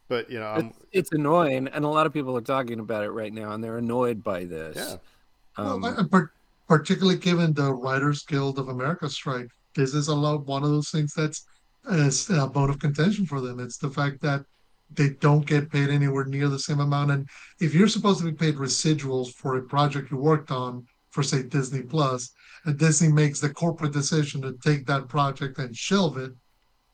[0.08, 3.04] but you know, I'm, It's, it's annoying, and a lot of people are talking about
[3.04, 4.76] it right now, and they're annoyed by this.
[4.78, 4.98] yeah,
[5.58, 6.30] Um, well,
[6.68, 10.89] particularly given the Writers Guild of America strike, this is a lot one of those
[10.89, 11.46] things that's
[11.91, 13.60] is a bone of contention for them.
[13.60, 14.46] It's the fact that
[14.91, 17.12] they don't get paid anywhere near the same amount.
[17.12, 17.28] And
[17.60, 21.43] if you're supposed to be paid residuals for a project you worked on for say
[21.43, 22.32] Disney Plus,
[22.65, 26.32] and Disney makes the corporate decision to take that project and shelve it,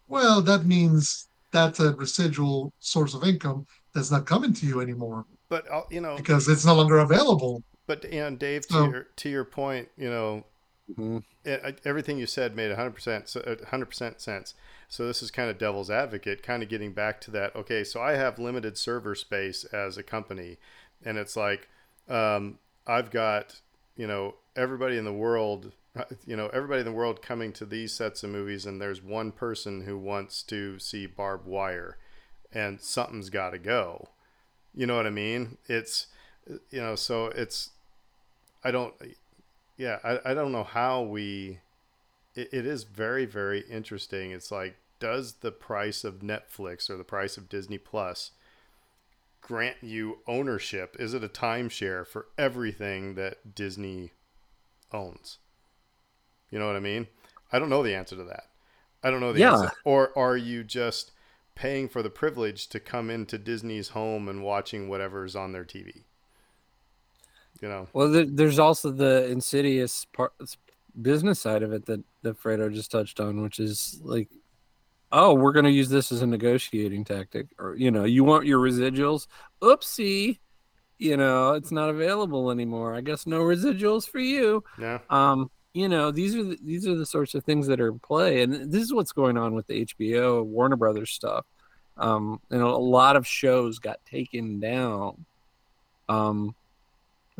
[0.07, 5.25] well, that means that's a residual source of income that's not coming to you anymore
[5.49, 7.61] but uh, you know, because it's no longer available.
[7.85, 10.45] but and know, Dave, to So- your to your point, you know,
[10.97, 11.23] mhm.
[11.43, 14.53] It, everything you said made 100% so 100% sense.
[14.87, 18.01] So this is kind of devil's advocate kind of getting back to that okay so
[18.01, 20.57] i have limited server space as a company
[21.05, 21.69] and it's like
[22.09, 23.61] um, i've got
[23.95, 25.71] you know everybody in the world
[26.25, 29.31] you know everybody in the world coming to these sets of movies and there's one
[29.31, 31.97] person who wants to see barbed wire
[32.53, 34.09] and something's got to go.
[34.73, 35.57] You know what i mean?
[35.67, 36.07] It's
[36.69, 37.69] you know so it's
[38.63, 38.95] i don't
[39.81, 41.59] yeah I, I don't know how we
[42.35, 47.03] it, it is very very interesting it's like does the price of Netflix or the
[47.03, 48.31] price of Disney Plus
[49.41, 50.95] grant you ownership?
[50.99, 54.11] Is it a timeshare for everything that Disney
[54.93, 55.39] owns?
[56.51, 57.07] You know what I mean?
[57.51, 58.45] I don't know the answer to that.
[59.03, 59.53] I don't know the Yeah.
[59.55, 59.71] answer.
[59.83, 61.11] Or are you just
[61.55, 66.03] paying for the privilege to come into Disney's home and watching whatever's on their TV?
[67.61, 70.33] You know, Well, there, there's also the insidious part,
[70.99, 74.29] business side of it that that Fredo just touched on, which is like,
[75.11, 78.45] oh, we're going to use this as a negotiating tactic, or you know, you want
[78.45, 79.27] your residuals?
[79.61, 80.39] Oopsie,
[80.97, 82.95] you know, it's not available anymore.
[82.95, 84.63] I guess no residuals for you.
[84.79, 84.99] yeah.
[85.09, 87.99] Um, you know, these are the, these are the sorts of things that are in
[87.99, 91.45] play, and this is what's going on with the HBO Warner Brothers stuff.
[91.97, 95.25] Um, and a lot of shows got taken down.
[96.09, 96.55] Um,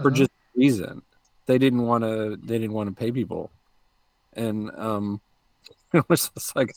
[0.01, 0.17] for Uh-huh.
[0.17, 1.01] just reason
[1.47, 3.51] they didn't want to they didn't want to pay people
[4.33, 5.21] and um
[5.93, 6.73] it was just like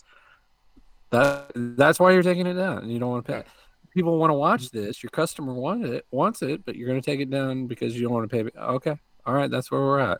[1.11, 3.43] that that's why you're taking it down you don't want to pay
[3.93, 7.05] people want to watch this your customer wanted it wants it but you're going to
[7.11, 10.01] take it down because you don't want to pay okay all right that's where we're
[10.01, 10.19] at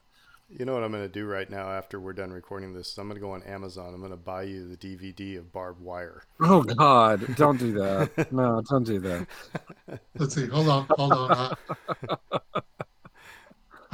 [0.51, 2.97] You know what I'm going to do right now after we're done recording this?
[2.99, 3.93] I'm going to go on Amazon.
[3.95, 6.23] I'm going to buy you the DVD of Barbed Wire.
[6.41, 9.27] oh god don't do that no don't do that
[10.19, 10.47] Let's see.
[10.47, 10.87] Hold on.
[10.97, 11.57] Hold on.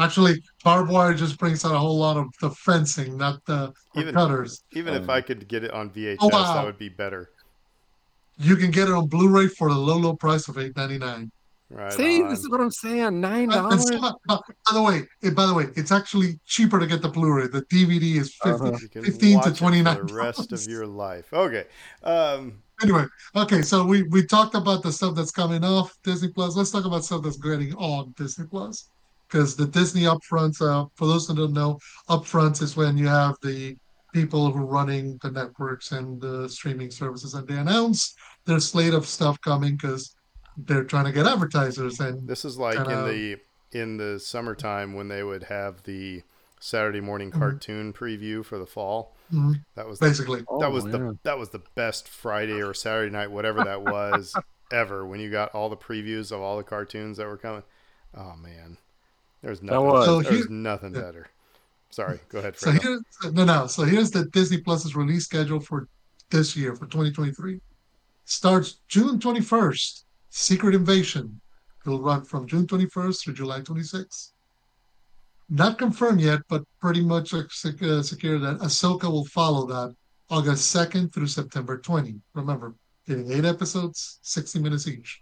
[0.01, 3.73] Uh, actually, barbed wire just brings out a whole lot of the fencing, not the
[3.95, 4.65] the Even- cutters.
[4.73, 6.55] Even if Um, I could get it on VHS, Oh, wow.
[6.55, 7.31] that would be better.
[8.39, 11.31] You can get it on Blu-ray for the low, low price of eight ninety nine.
[11.73, 11.93] Right.
[11.93, 12.29] see on.
[12.29, 13.89] this is what i'm saying nine dollars.
[13.89, 17.47] By the way, it, by the way, it's actually cheaper to get the Blu-ray.
[17.47, 18.77] The DVD is 50 Uh-huh.
[19.05, 21.33] 15 to watch 29 the rest of your life.
[21.33, 21.67] Okay.
[22.03, 23.05] Um, Anyway,
[23.37, 26.57] okay, so we we talked about the stuff that's coming off Disney Plus.
[26.57, 28.89] Let's talk about stuff that's getting on Disney Plus.
[29.31, 33.37] Because the Disney upfronts, uh, for those who don't know, upfronts is when you have
[33.43, 33.77] the
[34.13, 38.15] people who are running the networks and the streaming services, and they announce
[38.45, 40.17] their slate of stuff coming because
[40.57, 42.01] they're trying to get advertisers.
[42.01, 43.37] And this is like in Kinda- the
[43.73, 46.25] in the summertime when they would have the
[46.59, 47.39] Saturday morning Mhm.
[47.39, 49.15] cartoon preview for the fall.
[49.33, 49.63] Mhm.
[49.77, 50.91] That was the, basically, Oh, that was yeah.
[50.91, 54.35] the that was the best Friday or Saturday night, whatever that was,
[54.73, 55.07] ever.
[55.07, 57.63] When you got all the previews of all the cartoons that were coming.
[58.13, 58.77] Oh man,
[59.43, 59.85] there's nothing.
[59.87, 61.29] was- So there's here- nothing better.
[61.91, 62.57] Sorry, go ahead.
[62.59, 62.83] So Fredo.
[62.83, 63.67] here's no, no.
[63.67, 65.89] So here's the Disney Plus's release schedule for
[66.31, 67.61] this year for 2023.
[68.25, 70.05] Starts June 21st.
[70.33, 71.41] Secret Invasion.
[71.85, 74.31] It'll run from June 21st through July 26th.
[75.49, 79.97] Not confirmed yet, but pretty much uh, uh, secure that Ahsoka will follow that
[80.29, 82.21] August 2nd through September 20.
[82.35, 82.77] Remember,
[83.09, 85.21] getting eight episodes, 60 minutes each.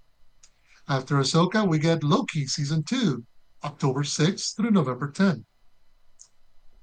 [0.89, 3.25] After Ahsoka, we get Loki season two,
[3.65, 5.45] October 6th through November 10th.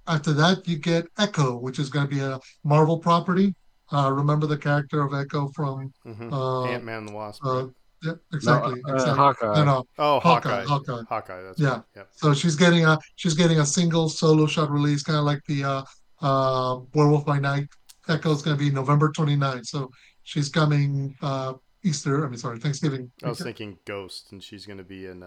[0.08, 3.56] After that, you get Echo, which is going to be a Marvel property.
[3.92, 6.32] Uh, remember the character of Echo from Mhm.
[6.32, 7.44] uh, Ant Man the Wasp.
[7.46, 7.68] uh,
[8.04, 9.18] yeah, exactly, no, uh, exactly.
[9.18, 9.54] Hawkeye.
[9.56, 9.84] No, no.
[9.98, 10.92] oh, Hawkeye, Hawkeye.
[10.94, 11.04] Hawkeye.
[11.10, 11.42] Hawkeye.
[11.44, 11.70] That's Yeah.
[11.70, 11.84] right.
[11.96, 12.10] Yep.
[12.14, 15.64] So she's getting a she's getting a single solo shot release, kind of like the
[15.64, 15.84] uh,
[16.22, 17.70] uh, Werewolf by Night.
[18.08, 19.66] Echo is going to be November 29th.
[19.66, 19.90] So
[20.24, 22.26] she's coming uh, Easter.
[22.26, 23.12] I mean, sorry, Thanksgiving.
[23.24, 25.24] I was thinking Ghost, and she's going to be in.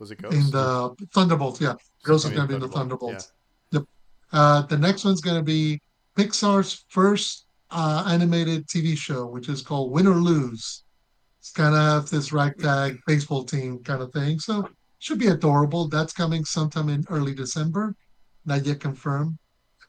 [0.00, 0.34] Was it Ghost?
[0.34, 1.60] in the Thunderbolts.
[1.60, 3.32] Yeah, Ghost is going to be in the Thunderbolt, Thunderbolts.
[3.70, 3.84] Yep.
[4.32, 5.80] Uh, the next one's going to be
[6.16, 10.84] Pixar's first uh, animated TV show, which is called Win or Lose.
[11.38, 14.38] It's kind of have this ragtag baseball team kind of thing.
[14.38, 15.86] So should be adorable.
[15.88, 17.94] That's coming sometime in early December,
[18.46, 19.38] not yet confirmed.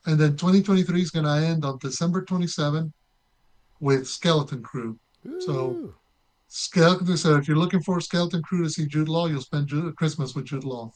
[0.05, 2.91] And then 2023 is going to end on December 27
[3.79, 4.99] with Skeleton Crew.
[5.39, 5.95] so- Ooh.
[6.53, 7.15] Skeleton.
[7.15, 9.93] So if you're looking for a Skeleton Crew to see Jude Law, you'll spend Ju-
[9.93, 10.91] Christmas with Jude Law.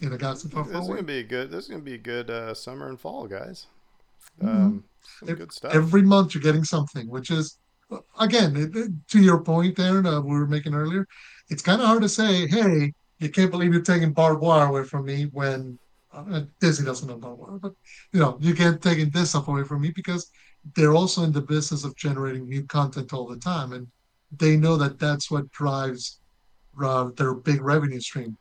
[0.00, 1.50] In a galaxy far, This far is gonna be a good.
[1.50, 3.66] This is gonna be a good uh, summer and fall, guys.
[4.40, 4.48] Mhm.
[4.48, 4.84] Um,
[5.18, 5.74] some good stuff.
[5.74, 7.58] Every month you're getting something, which is,
[8.20, 11.08] again, it, to your point, Aaron, uh, we were making earlier.
[11.48, 14.84] It's kind of hard to say, hey, you can't believe you're taking barbed wire away
[14.84, 15.76] from me when
[16.12, 17.74] uh, Disney doesn't know barbed wire, but
[18.12, 20.30] you know, you can't take this stuff away from me because
[20.76, 23.88] they're also in the business of generating new content all the time, and
[24.36, 26.20] they know that that's what drives
[26.82, 28.36] uh, their big revenue stream.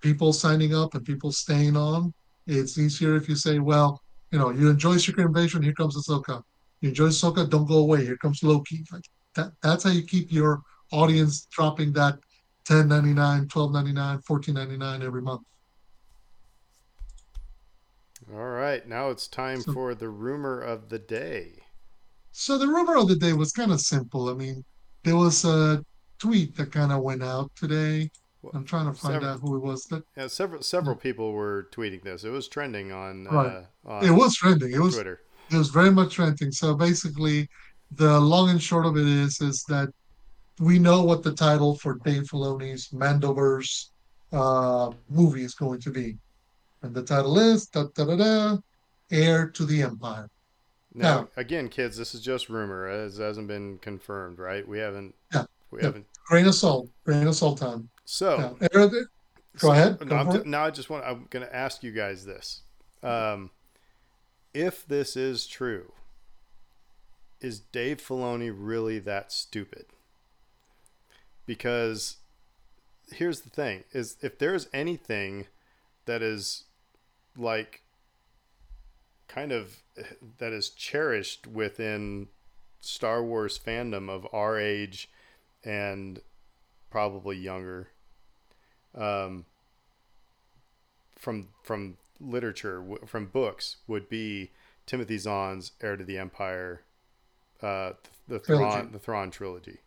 [0.00, 2.12] People signing up and people staying on.
[2.46, 6.42] It's easier if you say, well, you know, you enjoy Secret Invasion, here comes Ahsoka.
[6.80, 8.84] You enjoy Ahsoka, don't go away, here comes Loki.
[8.92, 12.18] Like that, that's how you keep your audience dropping that
[12.68, 15.42] 10.99, 12.99, 14.99 every month.
[18.32, 21.64] All right, now it's time So- for the rumor of the day.
[22.32, 24.28] So the rumor of the day was kind of simple.
[24.28, 24.64] I mean,
[25.02, 25.84] there was a
[26.18, 28.10] tweet that kind of went out today.
[28.54, 29.84] I'm trying to find Several- out who it was.
[29.86, 32.24] That Yeah, several several people were tweeting this.
[32.24, 33.66] It was trending on uh, Right.
[33.84, 34.72] on it was trending.
[34.72, 35.20] It was Twitter.
[35.50, 36.50] It was very much trending.
[36.52, 37.48] So basically,
[37.96, 39.88] the long and short of it is is that
[40.58, 43.88] we know what the title for Dave Filoni's Mandoverse
[44.32, 46.16] uh, movie is going to be,
[46.82, 48.58] and the title is da, da, da, da,
[49.10, 50.28] Heir to the Empire.
[50.94, 52.88] Now, Now- again, kids, this is just rumor.
[52.88, 54.66] It hasn't been confirmed, right?
[54.66, 55.14] We haven't.
[55.32, 55.44] Yeah.
[55.70, 55.86] We Yeah.
[55.86, 56.06] haven't.
[56.26, 57.90] Grain of salt, grain of salt time.
[58.04, 58.56] So.
[58.60, 58.68] Yeah.
[58.72, 59.06] Heir of the-
[59.58, 60.46] Go ahead, No, go I'm for ju- it.
[60.46, 61.04] now I just want.
[61.04, 62.62] I'm going to ask you guys this:
[63.02, 63.50] um,
[64.54, 65.92] if this is true,
[67.40, 69.86] is Dave Filoni really that stupid?
[71.46, 72.18] Because
[73.12, 75.46] here's the thing: is if there's anything
[76.06, 76.64] that is
[77.36, 77.82] like
[79.28, 79.82] kind of
[80.38, 82.28] that is cherished within
[82.80, 85.10] Star Wars fandom of our age
[85.64, 86.20] and
[86.90, 87.88] probably younger
[88.94, 89.44] um,
[91.16, 94.50] from from literature w- from books would be
[94.86, 96.82] Timothy Zahn's Heir to the Empire,
[97.62, 97.92] uh,
[98.26, 98.70] the Trilogy.
[98.70, 99.78] Thrawn the Thrawn trilogy.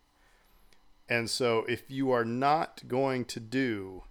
[1.08, 4.04] And so, if you are not going to do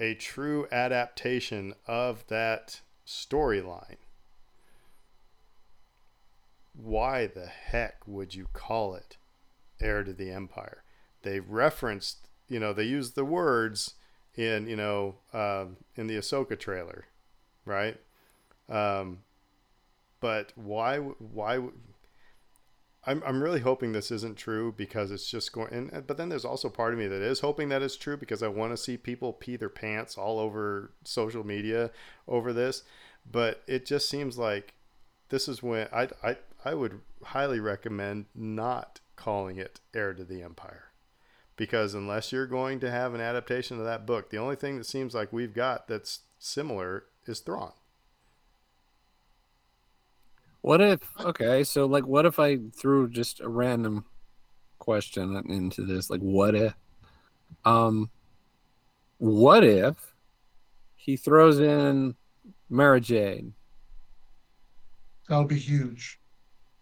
[0.00, 3.96] a true adaptation of that storyline,
[6.76, 9.16] why the heck would you call it
[9.80, 10.82] Heir to the Empire?
[11.22, 13.94] They referenced, you know, they used the words
[14.34, 17.06] in, you know, um, in the Ahsoka trailer,
[17.64, 17.96] right?
[18.68, 19.20] Um,
[20.20, 20.98] but why?
[20.98, 21.60] Why?
[23.06, 25.72] I'm I'm really hoping this isn't true because it's just going.
[25.72, 28.42] And but then there's also part of me that is hoping that it's true because
[28.42, 31.90] I want to see people pee their pants all over social media
[32.26, 32.82] over this.
[33.30, 34.74] But it just seems like
[35.28, 40.42] this is when I I I would highly recommend not calling it Heir to the
[40.42, 40.86] Empire
[41.54, 44.84] because unless you're going to have an adaptation of that book, the only thing that
[44.84, 47.70] seems like we've got that's similar is Thrawn.
[50.60, 54.04] What if okay, so like what if I threw just a random
[54.80, 56.10] question into this?
[56.10, 56.74] Like what if
[57.64, 58.10] um
[59.18, 59.94] what if
[60.96, 62.16] he throws in
[62.68, 63.52] Mara Jade?
[65.28, 66.18] That would be huge.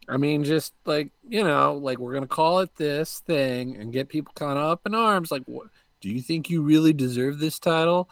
[0.08, 4.08] I mean, just like you know, like we're gonna call it this thing and get
[4.08, 5.30] people kind of up in arms.
[5.30, 5.68] Like, what
[6.00, 8.08] do you think you really deserve this title?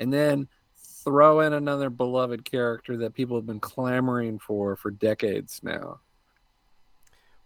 [0.00, 5.60] And then throw in another beloved character that people have been clamoring for for decades
[5.62, 6.00] now.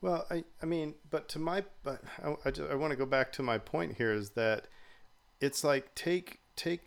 [0.00, 3.06] Well, I, I mean, but to my, but I, I, just, I want to go
[3.06, 4.66] back to my point here is that
[5.40, 6.80] it's like take take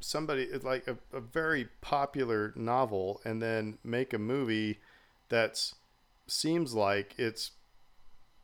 [0.00, 4.80] somebody like a, a very popular novel and then make a movie
[5.28, 5.74] that's
[6.32, 7.52] seems like it's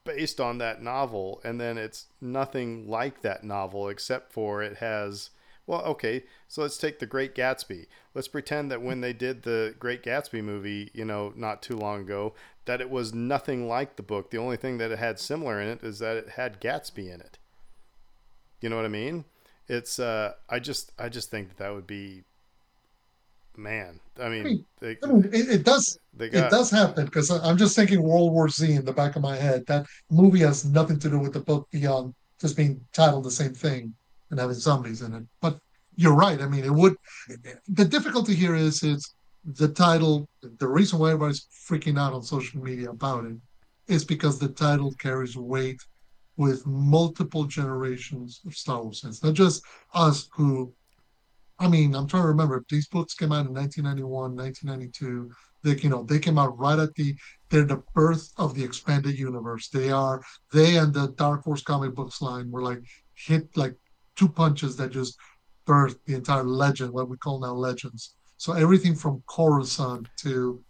[0.05, 5.31] based on that novel and then it's nothing like that novel except for it has
[5.66, 7.87] well okay so let's take the great gatsby.
[8.14, 12.01] Let's pretend that when they did the great gatsby movie you know not too long
[12.01, 14.31] ago that it was nothing like the book.
[14.31, 17.20] The only thing that it had similar in it is that it had gatsby in
[17.20, 17.38] it.
[18.61, 19.27] You know what i mean?
[19.68, 22.24] It's uh i just i just think that that would be
[23.59, 27.31] man i mean, mean, they, I mean, it, it does they it does happen because
[27.31, 29.64] I'm just thinking World War Z in the back of my head.
[29.66, 33.55] That movie has nothing to do with the book beyond just being titled the same
[33.55, 33.94] thing
[34.31, 35.23] and having zombies in it.
[35.40, 35.61] But
[35.94, 36.40] you're right.
[36.40, 36.97] I mean, it would.
[37.68, 40.29] The difficulty here is it's the title.
[40.42, 43.37] The reason why everybody's freaking out on social media about it
[43.87, 45.81] is because the title carries weight
[46.37, 49.62] with multiple generations of Star Wars fans, not just
[49.94, 50.73] us who.
[51.59, 52.59] I mean, I'm trying to remember.
[52.59, 55.31] If these books came out in 1991, 1992.
[55.64, 57.16] They, you know, they came out right at the.
[57.51, 59.68] They're the birth of the expanded universe.
[59.68, 60.23] They are.
[60.53, 62.83] They and the Dark Horse comic books line were like
[63.14, 63.75] hit like
[64.14, 65.16] two punches that just
[65.66, 68.14] birthed the entire legend, what we call now legends.
[68.37, 70.62] So everything from Coruscant to.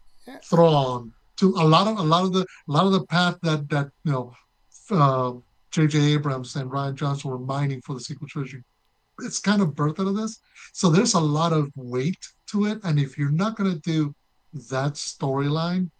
[0.45, 3.69] Thrawn to a lot of a lot of the a lot of the path that
[3.71, 4.33] that you know
[4.91, 5.33] uh,
[5.71, 6.15] J.J.
[6.15, 8.63] Abrams and Rian Johnson were mining for the sequel trilogy.
[9.21, 10.41] It's kind of birthed out of this.
[10.73, 14.15] So there's a lot of weight to it, and if you're not going to do
[14.71, 15.91] that storyline,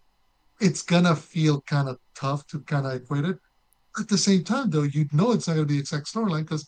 [0.61, 3.37] it's gonna feel kind of tough to kind of equate it.
[3.99, 6.41] At the same time, though, you know it's not going to be the exact storyline
[6.43, 6.67] because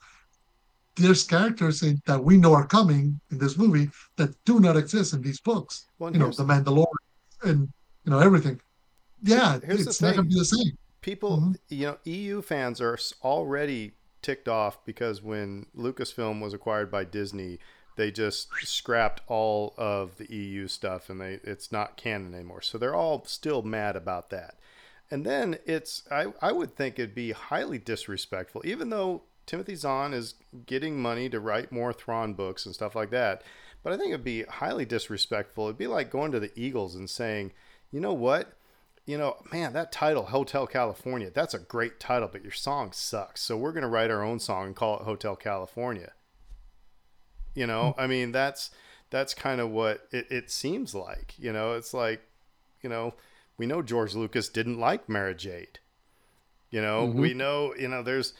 [0.96, 5.14] there's characters in, that we know are coming in this movie that do not exist
[5.14, 5.88] in these books.
[6.00, 6.86] well, You know, the Mandalorian
[7.44, 7.70] and
[8.06, 8.60] you know everything.
[9.24, 10.78] Yeah, Here's it's not gonna be the same.
[11.02, 11.56] people Mhm.
[11.70, 13.92] you know eu fans are already
[14.22, 17.60] ticked off because when lucasfilm was acquired by disney
[17.96, 22.62] they just scrapped all of the eu stuff and they it's not canon anymore.
[22.62, 24.56] So they're all still mad about that.
[25.10, 28.62] And then it's i, I would think it'd be highly disrespectful.
[28.66, 33.10] Even though timothy zahn is getting money to write more thrawn books and stuff like
[33.10, 33.42] that
[33.84, 35.66] but i think it'd be highly disrespectful.
[35.66, 37.52] It'd be like going to the eagles and saying
[37.92, 38.54] you know what?
[39.12, 43.42] You know, man, that title, Hotel California, that's a great title, but your song sucks.
[43.42, 46.14] So we're going to write our own song and call it Hotel California.
[47.54, 48.72] You know, I mean, that's
[49.10, 51.34] that's kind of what it, it seems like.
[51.38, 52.22] You know, it's like,
[52.82, 53.14] you know,
[53.58, 55.80] we know George Lucas didn't like Mara Jade.
[56.70, 57.16] You know, Mhm.
[57.16, 58.34] we know, you know, there's,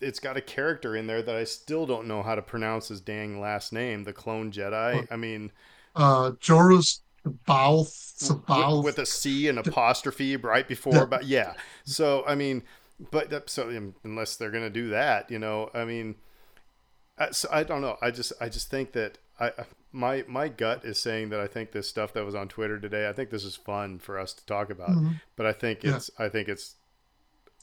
[0.00, 3.00] it's got a character in there that I still don't know how to pronounce his
[3.00, 5.06] dang last name, the clone Jedi.
[5.08, 5.52] I mean,
[5.94, 8.84] Uh, Joruus C'baoth, with, C'baoth.
[8.84, 11.54] with a C and apostrophe right before, but yeah.
[11.84, 12.62] So I mean,
[13.10, 13.68] but so
[14.04, 16.16] unless they're gonna do that, you know, I mean,
[17.18, 17.96] I, so I don't know.
[18.00, 19.52] I just I just think that I
[19.92, 23.08] my my gut is saying that I think this stuff that was on Twitter today.
[23.08, 25.20] I think this is fun for us to talk about, Mhm.
[25.36, 25.96] but I think Yeah.
[25.96, 26.76] it's I think it's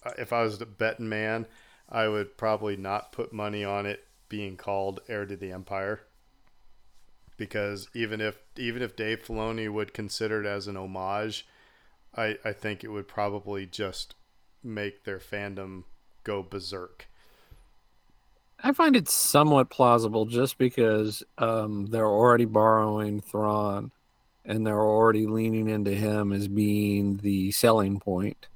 [0.03, 1.47] uh, if I was a betting man,
[1.89, 6.01] I would probably not put money on it being called Heir to the Empire.
[7.38, 11.47] Because even if even if Dave Filoni would consider it as an homage,
[12.15, 14.15] I, I think it would probably just
[14.63, 15.83] make their fandom
[16.23, 17.07] go berserk.
[18.63, 23.91] I find it somewhat plausible just because um, they're already borrowing Thrawn
[24.43, 28.47] and they're already leaning into him as being the selling point.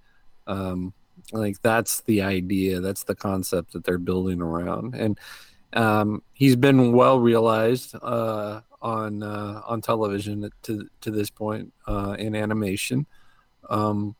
[0.47, 0.93] Um,
[1.31, 5.19] like that's the idea, that's the concept that they're building around, and
[5.73, 12.15] um, he's been well realized uh, on uh, on television to to this point uh,
[12.17, 13.05] in animation,
[13.69, 14.15] um,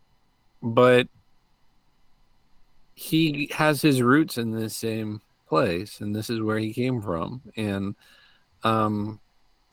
[0.62, 1.07] but
[2.93, 7.41] he has his roots in the same place and this is where he came from.
[7.57, 7.95] And
[8.64, 9.20] um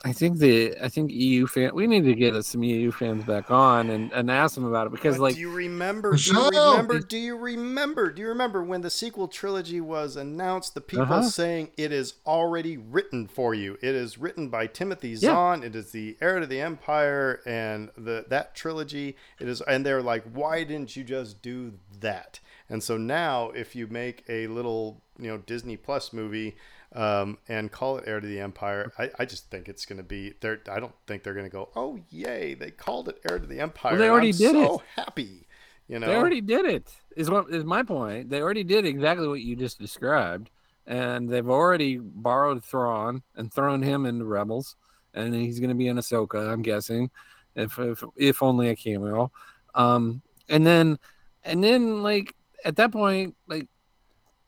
[0.05, 3.51] i think the i think eu fan we need to get some eu fans back
[3.51, 6.15] on and, and ask them about it because But like do you remember?
[6.15, 6.99] Do you remember?
[6.99, 8.09] Do you remember?
[8.11, 10.73] Do you remember when the sequel trilogy was announced?
[10.73, 11.23] The people Uh-huh.
[11.23, 13.77] saying it is already written for you.
[13.81, 15.17] It is written by Timothy Yeah.
[15.33, 15.63] Zahn.
[15.63, 19.17] It is the heir to the empire, and the that trilogy.
[19.39, 22.39] It is, and they're like, why didn't you just do that?
[22.69, 26.55] And so now, if you make a little, you know, Disney Plus movie.
[26.91, 28.91] Um, and call it Heir to the Empire.
[28.97, 30.33] I, I just think it's going to be.
[30.41, 30.59] They're.
[30.71, 31.69] I don't think they're going to go.
[31.75, 32.55] Oh yay!
[32.55, 33.95] They called it Heir to the Empire.
[33.95, 34.81] they already did so it.
[34.95, 35.45] happy.
[35.89, 39.27] You know, they already did it is what is my point they already did exactly
[39.27, 40.51] what you just described
[40.85, 44.75] and they've already borrowed Thrawn and thrown him into Rebels
[45.15, 47.09] and he's going to be in Ahsoka I'm guessing
[47.55, 49.31] if if, if only a cameo
[49.73, 50.99] um and then
[51.43, 53.67] and then like at that point like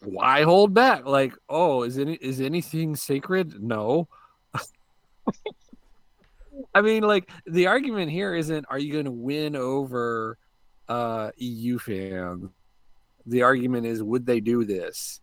[0.04, 4.08] why hold back like oh is any is anything sacred no
[6.74, 10.38] I mean, like the argument here isn't are you going to win over
[10.88, 12.50] uh, EU fans?
[13.26, 15.22] The argument is would they do this?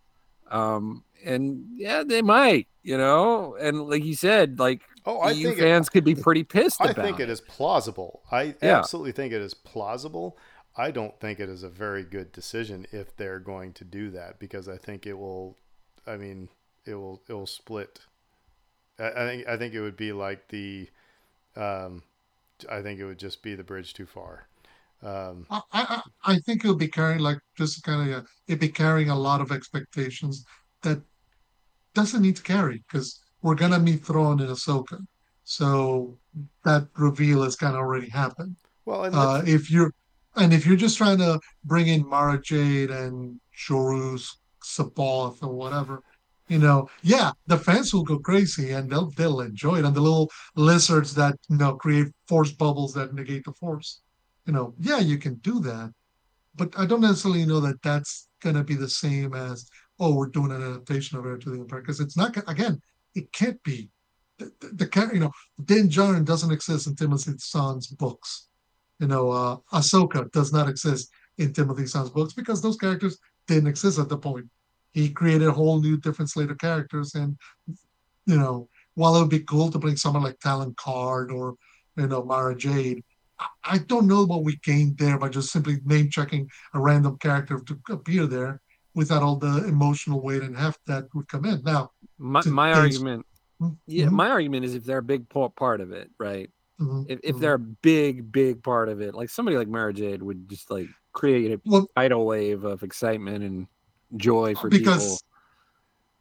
[0.51, 3.57] Um, and yeah, they might, you know.
[3.57, 6.81] And like you said, like Oh, I EU think it, fans could be pretty pissed
[6.81, 8.23] I think it is plausible.
[8.31, 8.79] I Yeah.
[8.79, 10.39] absolutely think it is plausible.
[10.79, 14.39] I don't think it is a very good decision if they're going to do that
[14.39, 15.57] because I think it will.
[16.07, 16.49] I mean,
[16.87, 17.21] it will.
[17.29, 18.01] It will split.
[18.99, 19.49] I, I think.
[19.49, 20.89] I think it would be like the.
[21.57, 22.03] Um,
[22.71, 24.47] I think it would just be the bridge too far.
[25.03, 29.11] Um, I, I, I think it'll be carrying like just kind of it'd be carrying
[29.11, 30.45] a lot of expectations
[30.83, 31.01] that
[31.95, 34.99] doesn't need to carry because we're gonna meet Thrawn in Ahsoka,
[35.45, 36.17] so
[36.65, 38.57] that reveal has kind of already happened.
[38.85, 39.93] well, Uh, if you're
[40.37, 46.03] and if you're just trying to bring in Mara Jade and Joruus C'baoth or whatever,
[46.49, 49.85] you know, yeah, the fans will go crazy and they'll they'll enjoy it.
[49.85, 54.01] And the little lizards that you know create force bubbles that negate the force,
[54.47, 55.93] you know, yeah, you can do that,
[56.55, 59.69] but I don't necessarily know that that's gonna be the same as
[60.01, 62.81] oh, we're doing an adaptation of Heir to the Empire because it's not again,
[63.15, 63.91] it can't be.
[64.39, 65.33] The, the, the you know,
[65.65, 68.48] Din Djarin doesn't exist in Timothy Zahn's books
[68.99, 73.69] you know, uh, Ahsoka does not exist in Timothy Zahn's books because those characters didn't
[73.69, 74.47] exist at the point.
[74.93, 77.37] He created a whole new different slate of characters, and
[78.27, 81.55] you know, while it would be cool to bring someone like Talon Karrde or
[81.97, 83.03] you know Mara Jade,
[83.65, 87.61] I, don't know what we gained there by just simply name checking a random character
[87.61, 88.61] to appear there
[88.95, 91.63] without all the emotional weight and heft that would come in.
[91.63, 93.25] Now, my, my argument.
[93.63, 96.51] mhm, Yeah, my argument is if they're a big part of it, right?
[96.81, 97.41] Mhm, If, if mhm.
[97.41, 100.89] they're a big, big part of it, like somebody like Mara Jade would just like
[101.13, 103.67] create a well, tidal wave of excitement and
[104.17, 104.93] joy for people.
[104.93, 105.23] because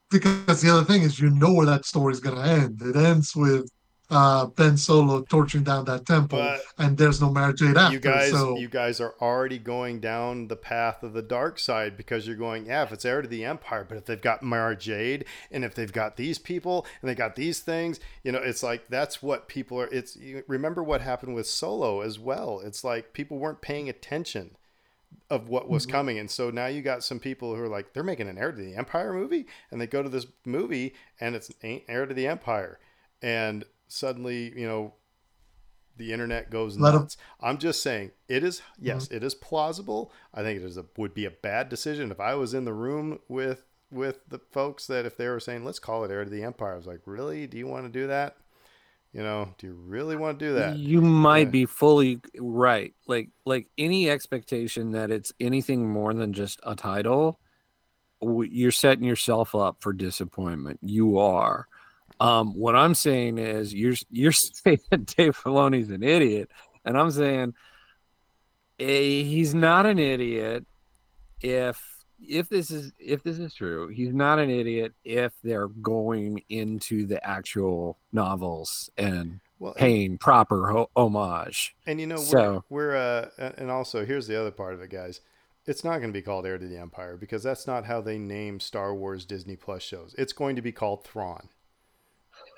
[0.10, 2.82] because the other thing is you know where that story's going to end.
[2.82, 3.70] It ends with
[4.10, 7.94] uh, Ben Solo torching down that temple, But and there's no Mara Jade after.
[7.94, 11.98] you guys so you guys are already going down the path of the dark side
[11.98, 14.78] because you're going yeah if it's heir to the empire but if they've got mara
[14.78, 18.64] jade and if they've got these people and they got these things you know it's
[18.64, 23.12] like that's what people are it's remember what happened with solo as well it's like
[23.12, 24.56] people weren't paying attention
[25.30, 25.92] of what was Mhm.
[25.92, 28.54] coming and so now you got some people who are like they're making an heir
[28.54, 32.14] to the empire movie and they go to this movie and it's ain't heir to
[32.14, 32.80] the empire
[33.22, 34.94] and suddenly you know
[35.98, 39.16] the internet goes Let 'em- nuts i'm just saying it is yes mm-hmm.
[39.18, 42.36] it is plausible i think it is a would be a bad decision if i
[42.36, 46.04] was in the room with with the folks that if they were saying let's call
[46.04, 48.36] it heir to the empire i was like really do you want to do that
[49.14, 51.52] you know do you really want to do that You might Yeah.
[51.52, 52.94] be fully right.
[53.08, 57.40] Like like any expectation that it's anything more than just a title,
[58.22, 60.80] you're setting yourself up for disappointment.
[60.84, 61.68] You are.
[62.20, 66.50] Um, what I'm saying is you're you're saying that Dave Filoni's an idiot,
[66.86, 67.54] and I'm saying
[68.80, 70.66] eh, he's not an idiot
[71.42, 71.82] if
[72.20, 73.88] if this is if this is true.
[73.90, 80.18] He's not an idiot if they're going into the actual novels and well and- paying
[80.18, 81.76] proper ho- homage.
[81.86, 84.90] And you know, So- we're, we're uh, and also here's the other part of it,
[84.90, 85.22] guys.
[85.68, 88.18] It's not going to be called Heir to the Empire because that's not how they
[88.18, 90.16] name Star Wars Disney Plus shows.
[90.18, 91.50] It's going to be called Thrawn.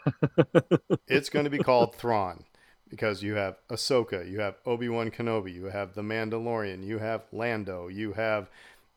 [1.08, 2.43] it's going to be called Thrawn
[2.89, 7.22] because you have Ahsoka, you have Obi Wan Kenobi, you have the Mandalorian, you have
[7.32, 8.50] Lando, you have,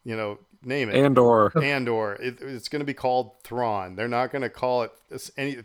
[0.05, 0.97] you know, name it.
[0.97, 2.15] and or Andor.
[2.15, 3.97] It, it's going to be called Thrawn.
[3.97, 5.59] They're not going to call it it's any.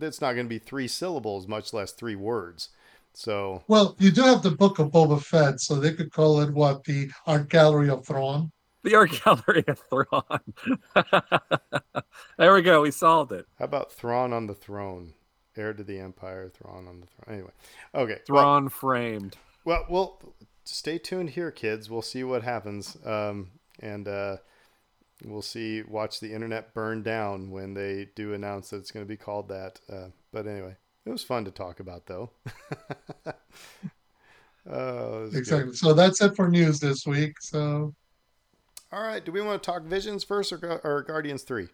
[0.00, 2.70] It's not going to be three syllables, much less three words.
[3.12, 6.52] So well, you do have the book of Boba Fett, so they could call it
[6.52, 8.52] what the Art Gallery of Thrawn.
[8.84, 10.54] the art gallery of Thrawn.
[12.38, 12.80] there we go.
[12.80, 13.46] We solved it.
[13.58, 15.12] How about Thrawn on the throne?
[15.56, 17.34] Heir to the Empire, Thrawn on the throne.
[17.34, 17.50] Anyway,
[17.94, 18.20] okay.
[18.28, 19.36] Well, Thrawn framed.
[19.64, 20.22] well, well,
[20.64, 21.90] stay tuned here, kids.
[21.90, 23.50] We'll see what happens, um,
[23.80, 24.36] and uh,
[25.24, 25.82] we'll see.
[25.82, 29.48] Watch the internet burn down when they do announce that it's going to be called
[29.48, 29.80] that.
[29.92, 32.30] Uh, but anyway, it was fun to talk about, though.
[34.66, 35.38] oh, it was good.
[35.38, 35.74] Exactly.
[35.74, 37.40] So that's it for news this week.
[37.40, 37.94] So
[38.92, 39.24] All right.
[39.24, 41.68] Do we want to talk Visions first or, or Guardians Three?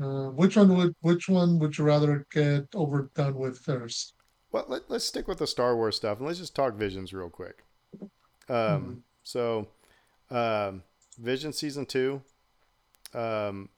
[0.00, 4.14] uh, which one would which one would you rather get overdone with first?
[4.52, 7.30] Well, let, let's stick with the Star Wars stuff and let's just talk Visions real
[7.30, 7.64] quick.
[8.48, 9.02] Um, Mhm.
[9.22, 9.68] So,
[10.30, 10.82] um,
[11.18, 12.22] Vision season two,
[13.14, 13.68] um,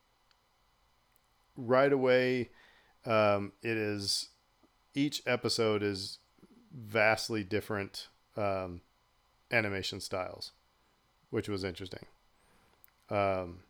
[1.57, 2.51] right away,
[3.05, 4.29] um, it is
[4.95, 6.19] each episode is
[6.73, 8.81] vastly different um,
[9.51, 10.53] animation styles,
[11.33, 12.07] which was interesting.
[13.11, 13.61] Um,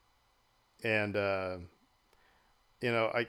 [0.84, 1.58] and uh,
[2.80, 3.26] you know, I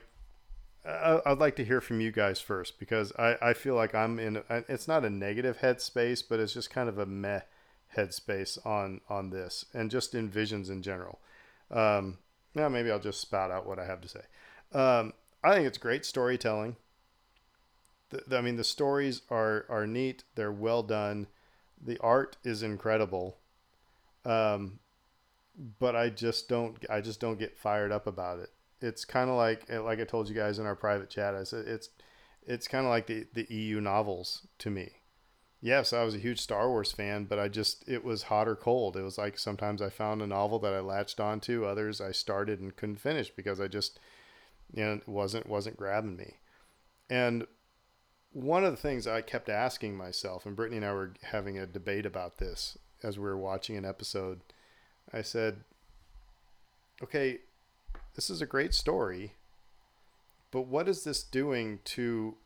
[0.86, 4.18] I- I'd like to hear from you guys first because I, I feel like I'm
[4.18, 4.42] in.
[4.50, 7.40] It's not a negative headspace, but it's just kind of a meh
[7.96, 11.20] headspace on on this, and just in visions in general.
[11.70, 12.18] Um,
[12.54, 14.22] now maybe I'll just spout out what I have to say.
[14.72, 16.76] Um, I think it's great storytelling.
[18.10, 20.24] The, the- I mean, the stories are are neat.
[20.36, 21.26] They're well done.
[21.80, 23.38] The art is incredible.
[24.24, 24.78] Um,
[25.78, 26.76] but I just don't.
[26.90, 28.50] I just don't get fired up about it
[28.84, 31.34] it's kind of like like I told you guys in our private chat.
[31.34, 31.88] I said it's
[32.46, 34.92] it's kind of like the the EU novels to me.
[35.60, 38.54] Yes, I was a huge Star Wars fan, but I just it was hot or
[38.54, 38.96] cold.
[38.96, 42.60] It was like sometimes I found a novel that I latched onto, others I started
[42.60, 43.98] and couldn't finish because I just
[44.72, 46.34] you know wasn't wasn't grabbing me.
[47.08, 47.46] And
[48.32, 51.66] one of the things I kept asking myself, and Brittany and I were having a
[51.66, 54.40] debate about this as we were watching an episode.
[55.12, 55.62] I said,
[57.02, 57.40] "Okay,
[58.14, 59.34] this is a great story,
[60.50, 62.36] but what is this doing to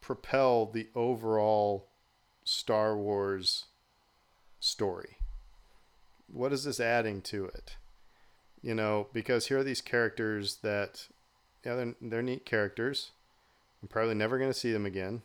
[0.00, 1.88] propel the overall
[2.44, 3.66] Star Wars
[4.60, 5.18] story?
[6.30, 7.76] What is this adding to it?
[8.62, 11.08] You know, because here are these characters that,
[11.64, 13.10] yeah, they're, they're neat characters.
[13.82, 15.22] I'm probably never going to see them again.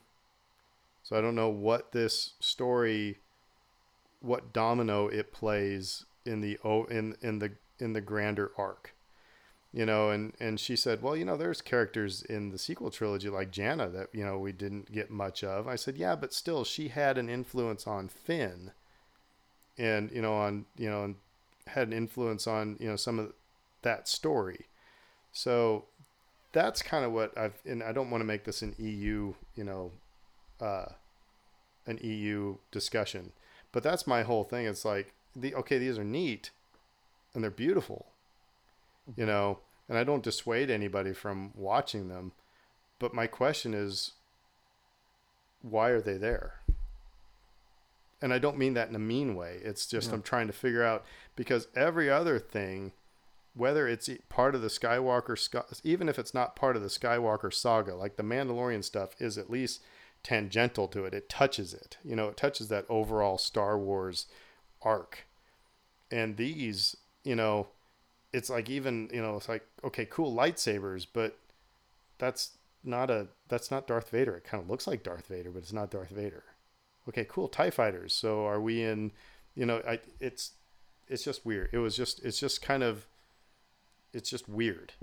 [1.03, 3.19] So I don't know what this story,
[4.21, 6.57] what domino it plays in the
[6.89, 8.93] in in the in the grander arc.
[9.73, 13.29] You know and and she said well you know there's characters in the sequel trilogy
[13.29, 15.67] like Jannah that you know we didn't get much of.
[15.67, 18.71] I said yeah but still she had an influence on Finn
[19.77, 21.15] and you know on you know and
[21.67, 23.33] had an influence on you know some of
[23.83, 24.67] that story.
[25.31, 25.85] So
[26.57, 29.63] that's kind of what i've and i don't want to make this an eu you
[29.63, 29.91] know
[30.61, 30.85] uh
[31.85, 33.31] an eu discussion
[33.71, 36.51] but that's my whole thing it's like the okay these are neat
[37.33, 38.07] and they're beautiful
[39.15, 39.31] you mm-hmm.
[39.31, 42.31] know and i don't dissuade anybody from watching them
[42.99, 44.13] but my question is,
[45.61, 46.55] why are they there?
[48.21, 49.59] And I don't mean that in a mean way.
[49.63, 50.15] It's just Yeah.
[50.15, 51.05] I'm trying to figure out
[51.35, 52.93] because every other thing,
[53.53, 55.37] whether it's part of the Skywalker,
[55.83, 59.51] even if it's not part of the Skywalker saga, like the Mandalorian stuff is at
[59.51, 59.83] least
[60.23, 61.13] tangential to it.
[61.13, 61.97] It touches it.
[62.03, 64.27] You know, it touches that overall Star Wars
[64.81, 65.25] arc.
[66.11, 67.67] And these, you know,
[68.33, 71.37] it's like even, you know, it's like okay, cool lightsabers, but
[72.17, 74.35] that's not a that's not Darth Vader.
[74.35, 76.43] It kind of looks like Darth Vader, but it's not Darth Vader.
[77.09, 77.47] Okay, cool.
[77.47, 78.13] Tie fighters.
[78.13, 79.11] So are we in?
[79.55, 80.51] You know, I it's
[81.07, 81.69] it's just weird.
[81.71, 83.05] It was just it's just kind of
[84.13, 84.93] it's just weird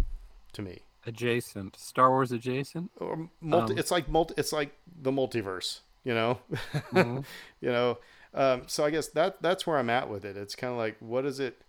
[0.52, 0.82] to me.
[1.06, 1.76] Adjacent.
[1.78, 2.90] Star Wars adjacent.
[2.96, 5.80] Or multi, Um, it's like multi, it's like the multiverse.
[6.04, 6.38] You know,
[6.92, 7.24] Mhm.
[7.60, 7.98] you know.
[8.34, 10.36] Um, so I guess that that's where I'm at with it.
[10.36, 11.60] It's kind of like what is it?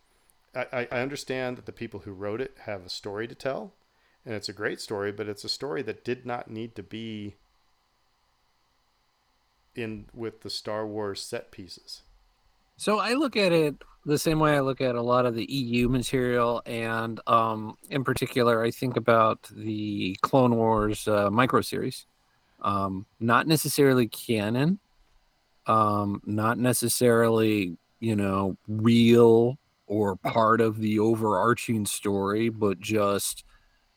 [0.55, 3.73] I I understand that the people who wrote it have a story to tell,
[4.25, 7.36] and it's a great story, but it's a story that did not need to be
[9.75, 12.01] in with the Star Wars set pieces.
[12.78, 15.45] So I look at it the same way I look at a lot of the
[15.51, 22.05] EU material, and um, in particular, I think about the Clone Wars uh, micro series.
[22.61, 24.80] Um, not necessarily canon,
[25.67, 29.57] um, not necessarily you know real
[29.88, 33.43] or part of the overarching story, but just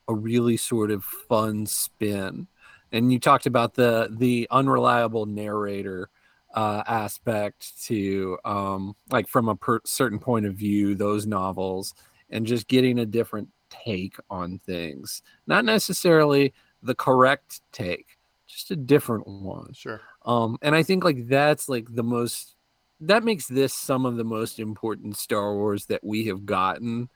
[0.07, 2.47] a really sort of fun spin.
[2.93, 6.09] And you talked about the the unreliable narrator
[6.55, 11.95] uh, aspect to um, like from a per- certain point of view those novels
[12.31, 15.23] and just getting a different take on things.
[15.47, 19.73] Not necessarily the correct take just a different one.
[19.75, 20.01] Sure.
[20.25, 22.57] um and i think like that's like the most
[23.01, 27.09] that makes this some of the most important star wars that we have gotten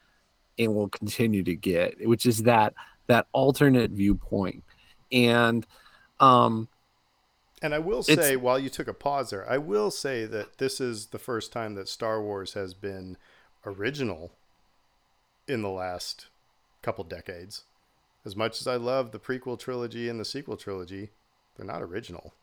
[0.59, 2.75] and will continue to get which is that
[3.07, 4.63] that alternate viewpoint.
[5.11, 5.67] And
[6.21, 6.69] um
[7.63, 10.59] And I will It's- say, while you took a pause there, I will say that
[10.59, 13.17] this is the first time that Star Wars has been
[13.65, 14.33] original
[15.47, 16.27] in the last
[16.83, 17.65] couple decades.
[18.25, 21.11] As much as I love the prequel trilogy and the sequel trilogy,
[21.57, 22.35] they're not original.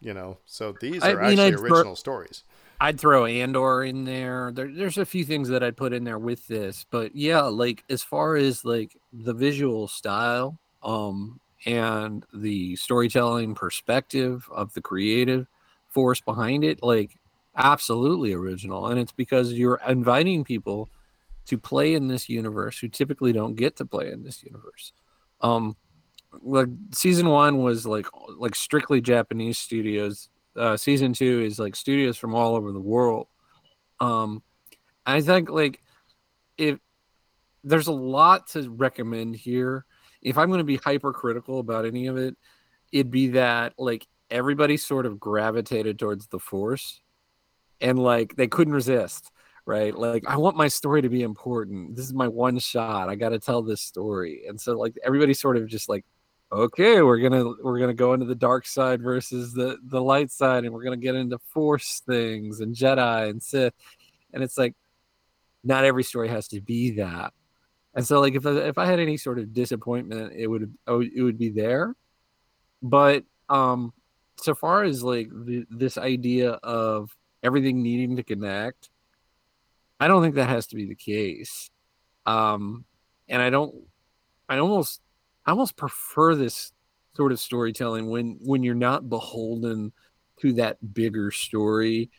[0.00, 2.44] You know, so these I are mean, actually I'd throw- original stories.
[2.80, 4.50] I'd throw Andor in there.
[4.52, 4.68] there.
[4.68, 8.02] There's a few things that I'd put in there with this, but yeah, like as
[8.02, 15.46] far as like the visual style, um, and the storytelling perspective of the creative
[15.88, 17.18] force behind it, like
[17.56, 18.88] absolutely original.
[18.88, 20.90] And it's because you're inviting people
[21.46, 24.92] to play in this universe who typically don't get to play in this universe.
[25.40, 25.76] Um,
[26.42, 28.06] like season one was like
[28.36, 33.26] like strictly Japanese studios uh, season two is like studios from all over the world.
[34.00, 34.42] Um,
[35.06, 35.82] I think like
[36.58, 36.78] if
[37.62, 39.84] there's a lot to recommend here,
[40.24, 42.36] if I'm going to be hypercritical about any of it,
[42.92, 47.00] it'd be that like everybody sort of gravitated towards the force,
[47.80, 49.30] and like they couldn't resist.
[49.66, 51.96] Right, like I want my story to be important.
[51.96, 53.08] This is my one shot.
[53.08, 56.04] I got to tell this story, and so like everybody sort of just like
[56.52, 60.64] okay we're gonna we're gonna go into the dark side versus the the light side
[60.64, 63.72] and we're gonna get into force things and jedi and sith
[64.32, 64.74] and it's like
[65.64, 67.32] not every story has to be that
[67.94, 71.22] and so like if if i had any sort of disappointment it would oh, it
[71.22, 71.94] would be there
[72.82, 73.92] but um
[74.36, 78.90] so far as like the, this idea of everything needing to connect
[80.00, 81.70] i don't think that has to be the case
[82.26, 82.84] um
[83.28, 83.74] and i don't
[84.48, 85.00] i almost
[85.46, 86.72] I almost prefer this
[87.14, 89.92] sort of storytelling when when you're not beholden
[90.40, 92.10] to that bigger story.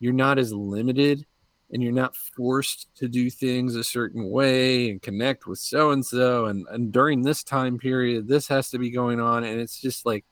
[0.00, 1.26] You're not as limited
[1.72, 6.04] and you're not forced to do things a certain way and connect with so and
[6.04, 9.80] so and and during this time period this has to be going on and it's
[9.80, 10.24] just like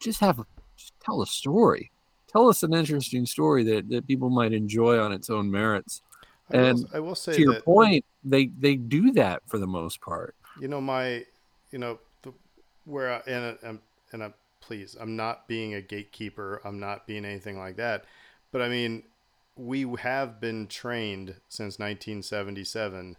[0.00, 0.40] just have
[0.76, 1.90] just tell a story.
[2.26, 6.00] Tell us an interesting story that, that people might enjoy on its own merits.
[6.50, 9.58] I will, And I will say to your that point, they they do that for
[9.58, 10.34] the most part.
[10.60, 11.24] you know my
[11.70, 12.32] you know the
[12.84, 13.78] where I, and and
[14.12, 18.04] and I, please I'm not being a gatekeeper I'm not being anything like that
[18.50, 19.02] but I mean
[19.56, 23.16] we have been trained since 1977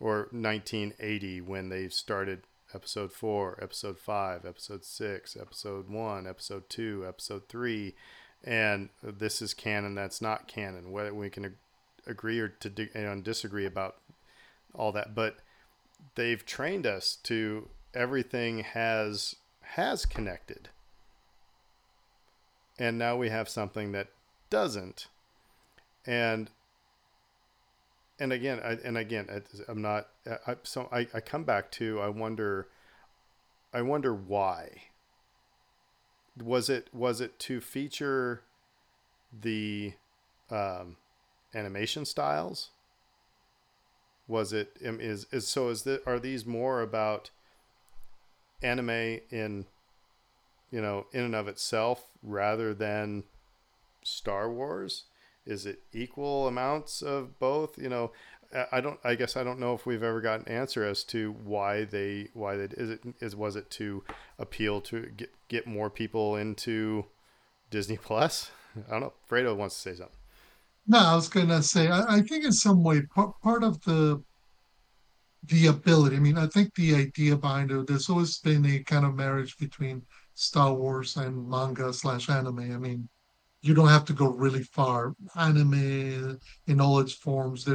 [0.00, 2.42] or 1980 when they started
[2.74, 7.94] episode 4 episode 5 episode 6 episode 1 episode 2 episode 3
[8.44, 10.92] and this is canon that's not canon.
[10.92, 11.56] Whether we can
[12.06, 13.96] agree or to di- and disagree about
[14.74, 15.38] all that but
[16.14, 20.68] they've trained us to everything has has connected.
[22.78, 24.08] And now we have something that
[24.50, 25.06] doesn't
[26.06, 26.50] and
[28.18, 29.28] and again I, and again
[29.68, 30.08] i'm not
[30.46, 32.68] I, so I, I come back to i wonder
[33.74, 34.84] I wonder why.
[36.40, 38.42] Was it was it to feature
[39.32, 39.94] the
[40.48, 40.96] um,
[41.52, 42.70] animation styles?
[44.28, 47.30] Was it is is so is that are these more about
[48.62, 49.66] anime in
[50.70, 53.24] you know in and of itself rather than
[54.04, 55.04] Star Wars?
[55.46, 57.76] Is it equal amounts of both?
[57.78, 58.12] You know,
[58.70, 58.98] I don't.
[59.02, 62.28] I guess I don't know if we've ever got an answer as to why they
[62.34, 64.04] why they is it is was it to
[64.38, 67.06] appeal to get get more people into
[67.70, 68.50] Disney Plus?
[68.88, 69.12] I don't know.
[69.28, 70.16] Fredo wants to say something.
[70.86, 74.22] No, I was gonna say I, I think in some way part, part of the
[75.46, 76.16] the ability.
[76.16, 77.86] I mean, I think the idea behind it.
[77.86, 80.02] There's always been a kind of marriage between
[80.34, 82.72] Star Wars and manga slash anime.
[82.72, 83.08] I mean,
[83.64, 85.14] you don't have to go really far.
[85.36, 87.66] Anime in all its forms,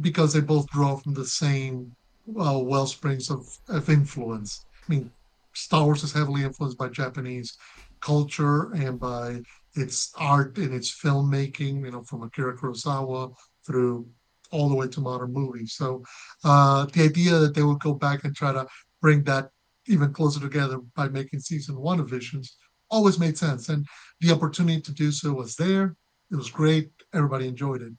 [0.00, 1.94] because they both draw from the same
[2.40, 4.64] uh, well springs of, of influence.
[4.88, 5.10] I mean,
[5.52, 7.54] Star Wars is heavily influenced by Japanese
[8.00, 9.42] culture and by
[9.74, 13.34] its art and its filmmaking, you know, from Akira Kurosawa
[13.66, 14.08] through
[14.52, 15.74] all the way to modern movies.
[15.74, 16.02] So
[16.44, 18.66] uh, the idea that they would go back and try to
[19.02, 19.50] bring that
[19.86, 22.56] even closer together by making season one of Visions
[22.90, 23.68] always made sense.
[23.68, 23.86] And
[24.20, 25.96] the opportunity to do so was there.
[26.30, 26.90] It was great.
[27.14, 27.92] Everybody enjoyed it.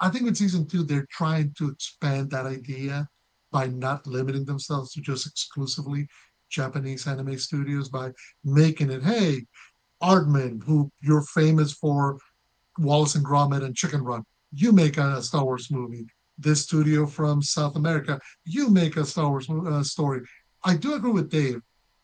[0.00, 3.08] I think in season two, they're trying to expand that idea
[3.50, 6.06] by not limiting themselves to just exclusively
[6.50, 8.12] Japanese anime studios by
[8.44, 9.44] making it, hey,
[10.02, 12.18] Aardman, who you're famous for
[12.78, 14.22] Wallace and Gromit and Chicken Run,
[14.52, 16.06] you make a Star Wars movie.
[16.38, 20.20] This studio from South America, you make a Star Wars uh, story.
[20.64, 21.60] I do agree with Dave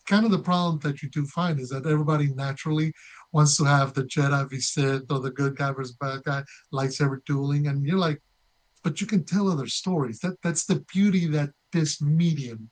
[0.07, 2.93] kind of the problem that you do find is that everybody naturally
[3.33, 6.43] wants to have the Jedi v Sith or the good guy versus bad guy
[6.73, 8.21] lightsaber dueling, and you're like,
[8.83, 10.19] but you can tell other stories.
[10.21, 12.71] That that's the beauty that this medium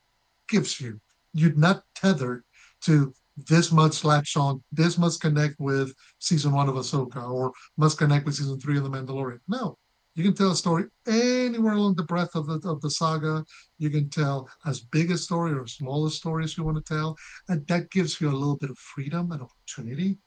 [0.49, 1.01] gives you.
[1.33, 2.45] You're not tethered
[2.83, 7.99] to this much latch on, this must connect with season one of Ahsoka or must
[7.99, 9.41] connect with season three of The Mandalorian.
[9.49, 9.79] No,
[10.15, 13.45] you can tell a story anywhere along the breadth of the of the saga.
[13.79, 16.95] You can tell as big a story or small a story as you want to
[16.95, 17.17] tell,
[17.49, 20.19] and that gives you a little bit of freedom and opportunity.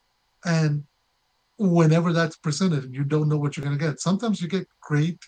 [0.44, 0.86] And
[1.58, 4.00] whenever that's presented, you don't know what you're going to get.
[4.00, 5.20] Sometimes you get great,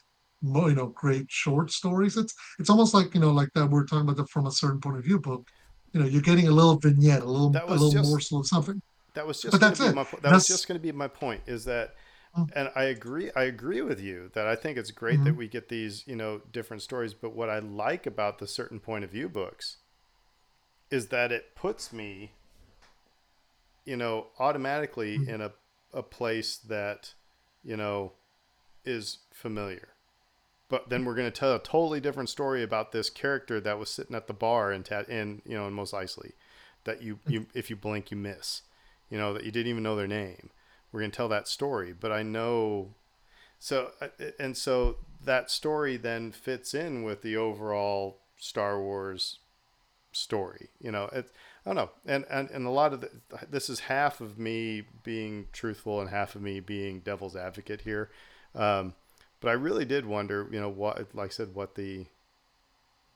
[0.41, 2.17] you know, great short stories.
[2.17, 4.81] It's it's almost like you know, like that we're talking about the from a certain
[4.81, 5.47] point of view book.
[5.93, 8.81] You know, you're getting a little vignette, a little a little just, morsel of something.
[9.13, 9.51] That was just.
[9.51, 9.93] But that's it.
[9.93, 11.41] My, that that's, was just going to be my point.
[11.45, 11.93] Is that
[12.55, 13.31] and I agree.
[13.35, 15.25] I agree with you that I think it's great mm-hmm.
[15.25, 17.13] that we get these, you know, different stories.
[17.13, 19.77] But what I like about the certain point of view books
[20.89, 22.31] is that it puts me,
[23.85, 25.29] you know, automatically mm-hmm.
[25.29, 25.51] in a
[25.93, 27.13] a place that,
[27.63, 28.11] you know,
[28.85, 29.89] is familiar.
[30.69, 33.89] But then we're going to tell a totally different story about this character that was
[33.89, 36.33] sitting at the bar in, in you know in Mos Eisley,
[36.83, 38.63] that you you if you blink you miss,
[39.09, 40.49] you know that you didn't even know their name
[40.91, 42.93] we're going to tell that story but i know
[43.59, 44.07] so uh,
[44.39, 49.39] and so that story then fits in with the overall star wars
[50.11, 51.29] story you know it,
[51.65, 53.09] i don't know and, and and a lot of the,
[53.49, 58.09] this is half of me being truthful and half of me being devil's advocate here
[58.55, 58.93] um,
[59.41, 62.05] but i really did wonder you know what like i said what the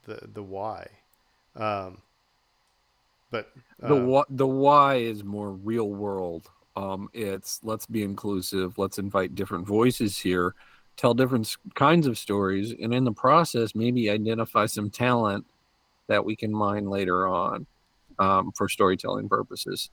[0.04, 0.86] the the why
[1.56, 1.98] um,
[3.30, 3.50] but
[3.82, 9.34] uh, the the why is more real world um, it's let's be inclusive, let's invite
[9.34, 10.54] different voices here,
[10.96, 15.44] tell different kinds of stories, and in the process, maybe identify some talent
[16.08, 17.66] that we can mine later on
[18.18, 19.90] um, for storytelling purposes.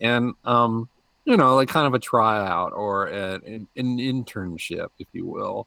[0.00, 0.88] And, um,
[1.24, 5.66] you know, like kind of a tryout or a, an, an, internship, if you will.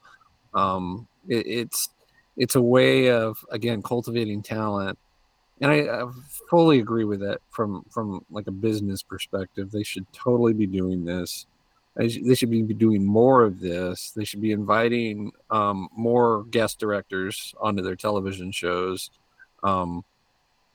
[0.53, 1.89] Um, it, it's
[2.35, 4.97] it's a way of again cultivating talent
[5.61, 6.09] and I, I,
[6.49, 9.71] fully agree with that from from like a business perspective.
[9.71, 11.45] They should totally be doing this.
[11.95, 14.11] They should be doing more of this.
[14.11, 19.09] They should be inviting um, more guest directors onto their television shows,
[19.63, 20.05] um,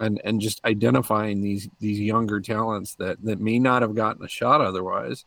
[0.01, 4.29] and and just identifying these these younger talents that that may not have gotten a
[4.29, 5.25] shot otherwise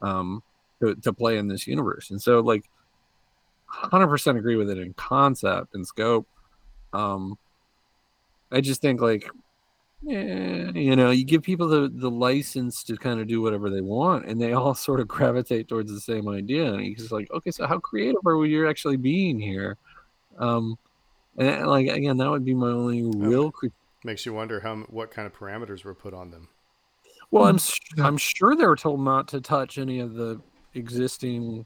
[0.00, 0.44] um,
[0.80, 2.10] to, to play in this universe.
[2.10, 2.70] And so, like,
[3.66, 6.28] hundred percent agree with it in concept and scope.
[6.92, 7.36] Um,
[8.52, 9.28] I just think like,
[10.02, 13.80] yeah, you know, you give people the the license to kind of do whatever they
[13.80, 16.72] want, and they all sort of gravitate towards the same idea.
[16.72, 18.50] And he's like, okay, so how creative are we?
[18.50, 19.76] You're actually being here.
[20.38, 20.78] Um,
[21.36, 23.50] and like again, that would be my only real.
[23.50, 23.68] Cre-
[24.04, 26.48] Makes you wonder how what kind of parameters were put on them.
[27.30, 27.58] Well, I'm
[27.98, 30.40] I'm sure they were told not to touch any of the
[30.74, 31.64] existing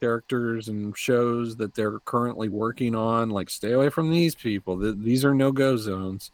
[0.00, 5.24] characters and shows that they're currently working on like stay away from these people these
[5.24, 6.30] are no-go zones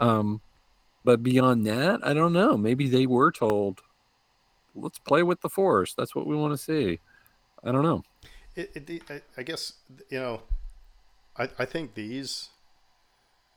[0.00, 0.40] um
[1.04, 2.56] but beyond that, I don't know.
[2.56, 3.82] Maybe they were told,
[4.74, 5.94] "Let's play with the Force.
[5.94, 7.00] That's what we want to see."
[7.64, 8.02] I don't know.
[8.54, 9.74] It, it, I guess
[10.08, 10.42] you know.
[11.36, 12.50] I I think these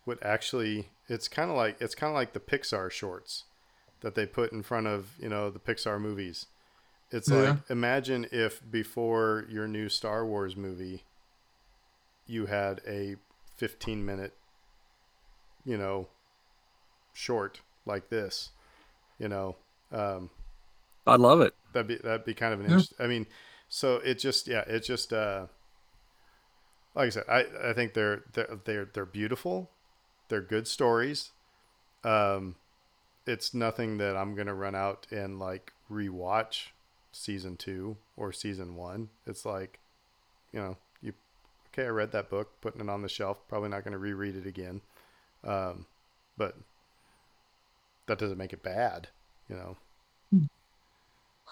[0.05, 0.89] would actually.
[1.07, 3.43] It's kind of like it's kind of like the Pixar shorts
[4.01, 6.47] that they put in front of you know the Pixar movies.
[7.11, 7.57] It's Yeah.
[7.57, 11.03] like imagine if before your new Star Wars movie,
[12.27, 13.15] you had a
[13.57, 14.33] 15 minute,
[15.65, 16.07] you know,
[17.13, 18.51] short like this,
[19.19, 19.55] you know,
[19.91, 20.29] um,
[21.07, 21.55] I love it.
[21.73, 22.71] that'd be that'd be kind of an Yeah.
[22.71, 22.93] interest.
[22.99, 23.25] I mean,
[23.69, 25.47] so it just yeah, it just uh,
[26.93, 29.71] like I said, I I think they're they're they're, they're beautiful,
[30.29, 31.31] they're good stories.
[32.03, 32.57] Um,
[33.27, 36.69] it's nothing that I'm gonna run out and like rewatch
[37.15, 39.09] season two or season one.
[39.25, 39.79] It's like,
[40.51, 41.13] you know, you
[41.69, 43.39] okay, I read that book, putting it on the shelf.
[43.47, 44.81] Probably not gonna reread it again.
[45.43, 45.85] Um,
[46.37, 46.55] but
[48.07, 49.07] that doesn't make it bad,
[49.49, 49.77] you know.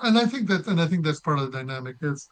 [0.02, 2.28] and I think that, and I think that's part of the dynamic is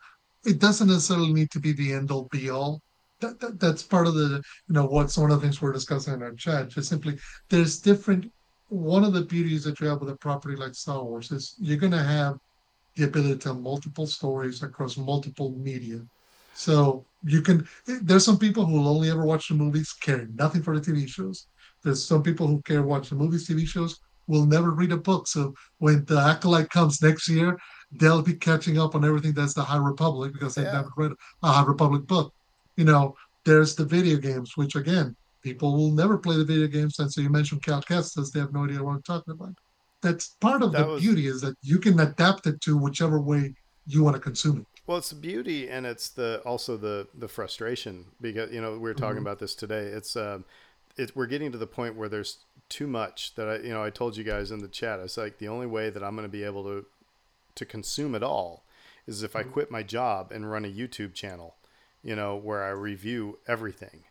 [0.46, 2.82] it doesn't necessarily need to be the end all be all.
[3.20, 6.14] That, that that's part of the you know what's one of the things we're discussing
[6.16, 6.70] in our chat.
[6.70, 7.18] Just simply
[7.50, 8.32] there's different.
[8.70, 11.78] One of the beauties that you have with a property like Star Wars is you're
[11.78, 12.38] going to have
[12.96, 16.02] the ability to tell multiple stories across multiple media.
[16.54, 17.68] So you can.
[17.86, 21.08] There's some people who will only ever watch the movies, care nothing for the TV
[21.08, 21.48] shows.
[21.84, 25.28] There's some people who care watch the movies, TV shows, will never read a book.
[25.28, 27.58] So when the acolyte comes next year,
[27.92, 30.74] they'll be catching up on everything that's the High Republic because they've Yeah.
[30.74, 31.14] never read
[31.44, 32.34] a High Republic book.
[32.78, 33.16] You know,
[33.46, 37.00] there's the video games, which again, people will never play the video games.
[37.00, 39.56] And so you mentioned Cal Kestis, they have no idea what I'm talking about.
[40.02, 43.20] That's part of That the was- beauty is that you can adapt it to whichever
[43.20, 43.54] way
[43.86, 44.68] you want to consume it.
[44.88, 48.80] Well, it's the beauty and it's the also the the frustration because you know we
[48.80, 49.22] were talking Mhm.
[49.22, 49.86] about this today.
[49.86, 50.44] It's um,
[50.98, 53.90] it we're getting to the point where there's too much that I you know I
[53.90, 55.00] told you guys in the chat.
[55.00, 56.86] It's like the only way that I'm going to be able to
[57.56, 58.66] to consume it all
[59.08, 59.52] is if I Mhm.
[59.52, 61.56] quit my job and run a YouTube channel,
[62.04, 64.06] you know, where I review everything,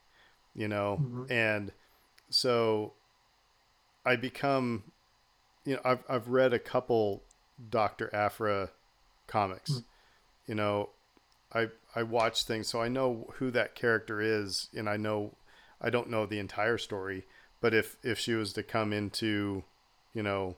[0.54, 1.30] you know, Mhm.
[1.30, 1.72] and
[2.28, 2.94] so
[4.04, 4.84] I become,
[5.70, 7.22] you know, I've I've read a couple
[7.70, 8.70] Doctor Aphra
[9.28, 9.84] comics, Mm.
[10.46, 10.90] you know,
[11.52, 15.36] I I watch things so I know who that character is, and I know
[15.80, 17.24] I don't know the entire story,
[17.60, 19.62] but if if she was to come into,
[20.12, 20.56] you know,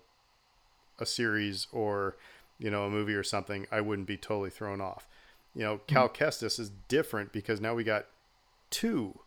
[0.98, 2.16] a series or
[2.58, 5.06] you know a movie or something, I wouldn't be totally thrown off.
[5.54, 8.06] You know, Cal Kestis is different because now we got
[8.70, 9.18] two,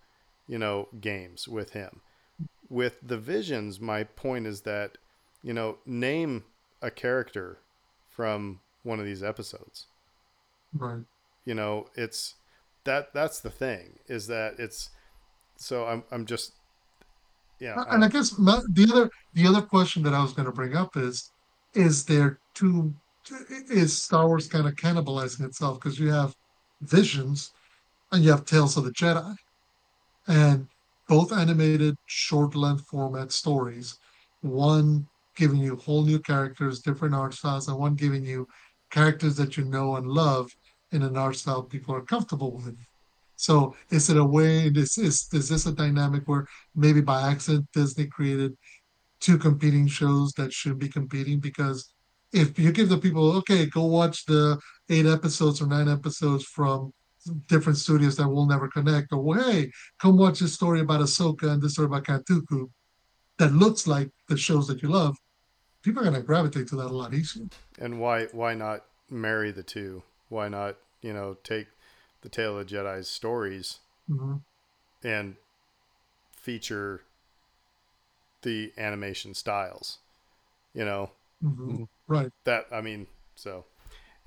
[0.48, 2.02] you know, games with him.
[2.68, 4.98] With the visions, my point is that,
[5.46, 6.44] you know, name
[6.82, 7.60] a character
[8.10, 9.86] from one of these episodes.
[10.74, 11.04] Right.
[11.46, 12.34] You know, it's
[12.84, 14.90] that that's the thing is that it's
[15.56, 16.54] so I'm I'm just
[17.60, 20.52] yeah, and I I, guess the other the other question that I was going to
[20.52, 21.32] bring up is
[21.76, 22.94] is there two
[23.70, 26.36] is Star Wars kind of cannibalizing itself because you have
[26.82, 27.52] Visions
[28.12, 29.36] and you have Tales of the Jedi,
[30.28, 30.68] and
[31.08, 34.00] both animated short length format stories,
[34.42, 38.48] one giving you whole new characters, different art styles, and one giving you
[38.90, 40.50] characters that you know and love
[40.92, 42.78] in an art style people are comfortable with.
[43.36, 44.68] So is it a way?
[44.68, 48.56] Is is is this a dynamic where maybe by accident Disney created
[49.20, 51.94] two competing shows that should be competing because
[52.32, 54.60] if you give the people okay go watch the
[54.90, 56.92] eight episodes or nine episodes from
[57.48, 61.52] different studios that will never connect or well, hey come watch this story about Ahsoka
[61.52, 62.70] and this story about Count Dooku
[63.38, 65.16] that looks like the shows that you love
[65.86, 67.46] people are going to gravitate to that a lot easier
[67.80, 70.02] and why why not marry the two?
[70.30, 71.68] Why not, you know, take
[72.22, 73.80] the Tale of the Jedi's stories
[74.10, 74.42] Mhm.
[75.04, 75.36] and
[76.36, 77.04] feature
[78.42, 80.00] the animation styles.
[80.74, 81.12] You know,
[81.44, 81.58] Mhm.
[81.58, 81.88] Mhm.
[82.08, 83.06] right that I mean,
[83.36, 83.66] so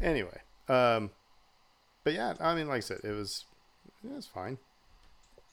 [0.01, 0.41] anyway.
[0.69, 1.11] Um
[2.05, 3.45] but yeah, I mean like I said, it was
[4.05, 4.59] it was fine.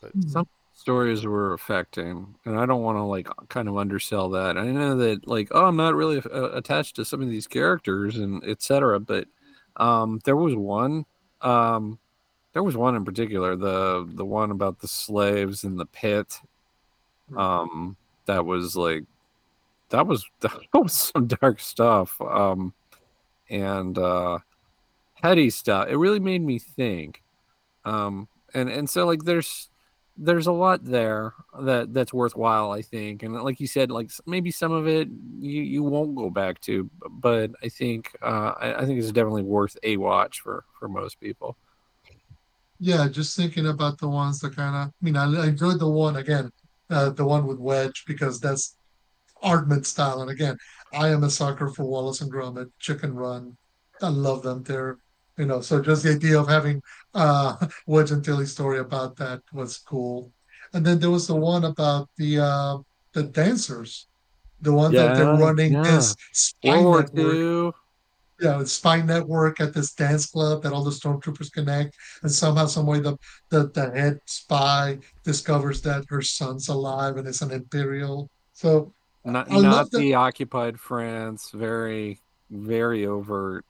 [0.01, 4.57] But Some stories were affecting, and I don't want to like kind of undersell that.
[4.57, 8.17] I know that like oh, I'm not really uh, attached to some of these characters
[8.17, 8.99] and etc.
[8.99, 9.27] But
[9.77, 11.05] um, there was one,
[11.41, 11.97] um,
[12.53, 16.39] there was one in particular, the the one about the slaves in the pit.
[17.35, 19.05] Um, that was like
[19.89, 22.19] that was that was some dark stuff.
[22.21, 22.73] Um,
[23.49, 24.39] and uh,
[25.15, 25.87] heady stuff.
[25.89, 27.21] It really made me think.
[27.85, 29.69] Um, and and so like there's
[30.17, 34.49] there's a lot there that that's worthwhile i think and like you said like maybe
[34.49, 35.09] some of it
[35.39, 39.43] you you won't go back to but i think uh i, I think it's definitely
[39.43, 41.57] worth a watch for for most people
[42.79, 45.89] Yeah, just thinking about the ones that kind of, I mean, I, I enjoyed the
[45.89, 46.51] one again,
[46.89, 48.75] uh, the one with Wedge because that's
[49.43, 50.21] Aardman style.
[50.21, 50.57] And again,
[50.93, 53.57] I am a sucker for Wallace and Gromit, Chicken Run.
[54.01, 54.63] I love them.
[54.63, 54.99] They're
[55.37, 56.81] you know, so just the idea of having
[57.13, 57.55] uh
[57.87, 60.31] Wedge Antilles story about that was cool.
[60.73, 62.77] And then there was the one about the uh
[63.13, 64.07] the dancers,
[64.61, 65.83] the one yeah, that they're running yeah.
[65.83, 67.75] this spy network.
[68.41, 72.85] Yeah, spy network at this dance club that all the stormtroopers connect, and somehow, some
[72.85, 73.17] way, the,
[73.47, 78.29] the the head spy discovers that her son's alive and it's an imperial.
[78.51, 82.19] So not not the occupied France, very
[82.51, 83.65] very overt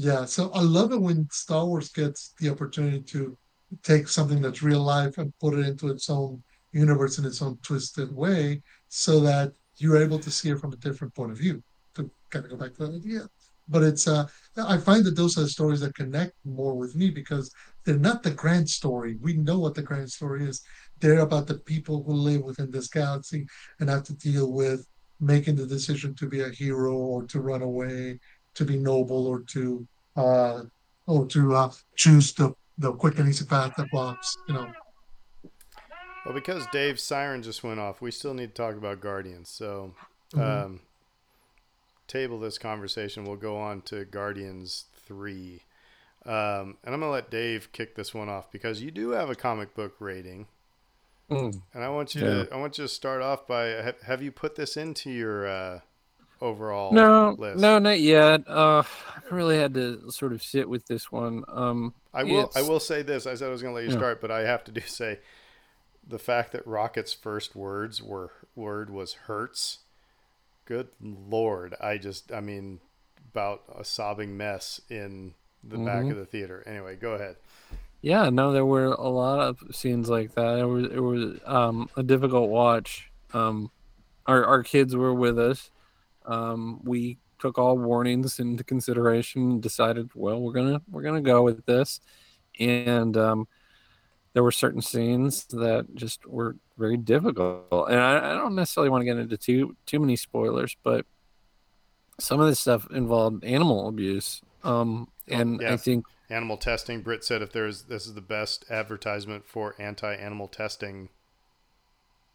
[0.00, 3.36] yeah, so I love it when Star Wars gets the opportunity to
[3.82, 6.42] take something that's real life and put it into its own
[6.72, 10.76] universe in its own twisted way so that you're able to see it from a
[10.76, 11.62] different point of view
[11.96, 13.28] to kind of go back to that idea.
[13.68, 14.26] But it's uh
[14.56, 17.52] i find that those are the stories that connect more with me because
[17.84, 19.18] they're not the grand story.
[19.20, 20.62] We know what the grand story is.
[21.00, 23.46] They're about the people who live within this galaxy
[23.78, 24.86] and have to deal with
[25.20, 28.18] making the decision to be a hero or to run away
[28.54, 29.86] to be noble or to
[30.16, 30.62] uh,
[31.06, 34.36] or to uh, choose the the quick and easy path that blocks.
[34.48, 34.72] You know.
[36.24, 39.48] Well, because Dave's siren just went off, we still need to talk about Guardians.
[39.48, 39.94] So,
[40.34, 40.64] mm-hmm.
[40.66, 40.80] um,
[42.06, 43.24] table this conversation.
[43.24, 45.62] We'll go on to Guardians three,
[46.26, 49.34] um, and I'm gonna let Dave kick this one off because you do have a
[49.34, 50.46] comic book rating.
[51.30, 51.62] Mm.
[51.72, 52.44] And I want you yeah.
[52.44, 55.46] to I want you to start off by have, have you put this into your
[55.46, 55.80] uh,
[56.40, 57.60] overall no list?
[57.60, 58.48] no not yet.
[58.48, 61.44] Uh i really had to sort of sit with this one.
[61.48, 63.90] Um i will i will say this i said i was going to let you
[63.90, 63.96] yeah.
[63.96, 65.18] start but i have to do say
[66.06, 69.80] the fact that rocket's first words were word was hurts.
[70.64, 72.80] Good lord i just i mean
[73.32, 75.84] about a sobbing mess in the mm-hmm.
[75.84, 76.62] back of the theater.
[76.66, 77.36] Anyway go ahead.
[78.00, 80.58] Yeah no there were a lot of scenes like that.
[80.58, 83.10] It was it was um a difficult watch.
[83.34, 83.70] Um
[84.26, 85.70] our, our kids were with us
[86.26, 91.42] um, we took all warnings into consideration and decided, well, we're gonna we're gonna go
[91.42, 92.00] with this.
[92.58, 93.48] And um,
[94.32, 97.88] there were certain scenes that just were very difficult.
[97.88, 101.06] And I, I don't necessarily want to get into too too many spoilers, but
[102.18, 104.42] some of this stuff involved animal abuse.
[104.62, 107.00] Um, oh, and I think animal testing.
[107.00, 111.08] Britt said if there's this is the best advertisement for anti-animal testing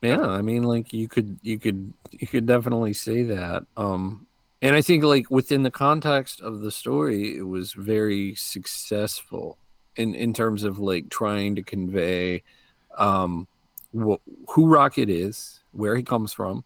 [0.02, 3.66] yeah, I mean, like you could, you could, you could definitely say that.
[3.76, 4.28] Um,
[4.62, 9.58] and I think, like within the context of the story, it was very successful
[9.96, 12.44] in in terms of like trying to convey
[12.98, 13.48] um,
[13.98, 16.64] wh- who Rocket is, where he comes from,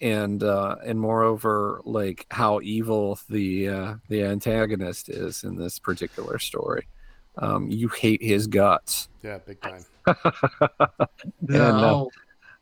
[0.00, 6.38] and uh, and moreover, like how evil the uh, the antagonist is in this particular
[6.38, 6.86] story.
[7.38, 9.08] Um, you hate his guts.
[9.22, 9.84] Yeah, big time.
[10.06, 12.04] and, uh,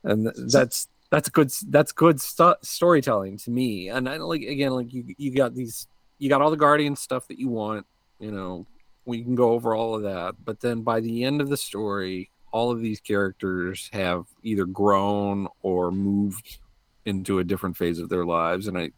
[0.04, 3.88] and that's that's good that's good st- storytelling to me.
[3.88, 5.86] And i like again like you you got these
[6.18, 7.86] you got all the guardian stuff that you want
[8.18, 8.66] you know
[9.04, 10.34] we can go over all of that.
[10.44, 15.48] But then by the end of the story all of these characters have either grown
[15.62, 16.58] or moved
[17.04, 18.90] into a different phase of their lives and i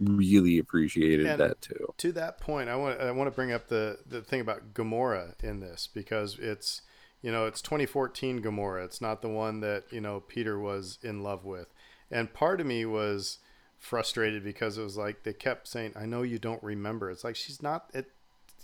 [0.00, 1.94] really appreciated and that too.
[1.96, 5.34] to that point i want i want to bring up the the thing about gamora
[5.42, 6.82] in this because it's
[7.24, 8.84] you know, it's 2014 Gamora.
[8.84, 11.72] It's not the one that, you know, Peter was in love with.
[12.10, 13.38] And part of me was
[13.78, 17.34] frustrated because it was like they kept saying, "I know you don't remember." It's like
[17.34, 18.10] she's not it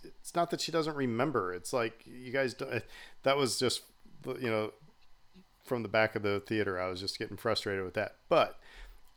[0.05, 1.55] it's not that she doesn't remember.
[1.55, 2.83] It's like you guys don't
[3.23, 3.81] that was just
[4.27, 4.75] you know
[5.65, 8.17] from the back of the theater I was just getting frustrated with that.
[8.29, 8.59] But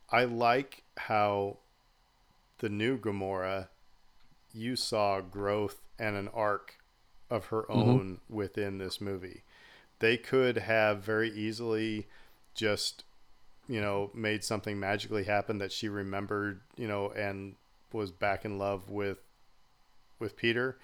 [0.08, 1.58] I like how
[2.60, 3.68] the new Gamora
[4.54, 6.78] you saw growth and an arc
[7.34, 7.80] of her mm-hmm.
[7.80, 8.34] own mm-hmm.
[8.34, 9.42] within this movie.
[9.98, 12.06] They could have very easily
[12.54, 13.04] just,
[13.68, 17.54] you know, made something magically happen that she remembered, you know, and
[17.92, 19.18] was back in love with
[20.18, 20.78] with Peter.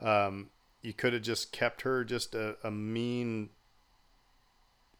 [0.00, 0.50] Um,
[0.82, 3.48] you could have just kept her just a, a mean,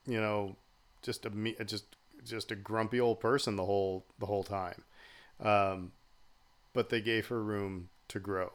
[0.06, 0.56] you know,
[1.02, 1.84] just a me, just
[2.24, 4.82] just a grumpy old person the whole the whole time.
[5.40, 5.92] Um,
[6.72, 8.52] but they gave her room to grow.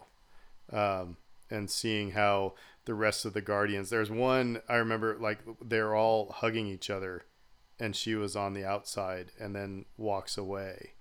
[0.71, 1.17] Um,
[1.49, 2.53] and seeing how
[2.85, 7.23] the rest of the guardians there's one i remember like they're all hugging each other
[7.79, 10.93] and she was on the outside and then walks away.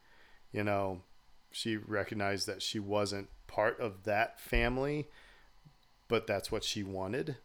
[0.53, 1.03] You know
[1.51, 5.09] she recognized that she wasn't part of that family
[6.09, 7.37] but that's what she wanted.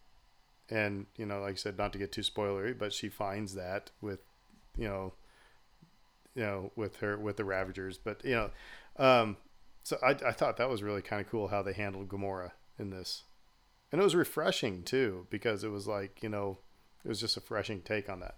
[0.69, 3.91] And you know like i said not to get too spoilery but she finds that
[4.01, 4.19] with
[4.77, 5.13] you know
[6.35, 7.97] you know with her with the ravagers.
[7.97, 8.51] But you know
[8.97, 9.37] um
[9.85, 12.89] so I, I thought that was really kind of cool how they handled Gamora in
[12.89, 13.23] this.
[13.91, 16.59] And it was refreshing too, because it was like, you know,
[17.05, 18.35] it was just a refreshing take on that.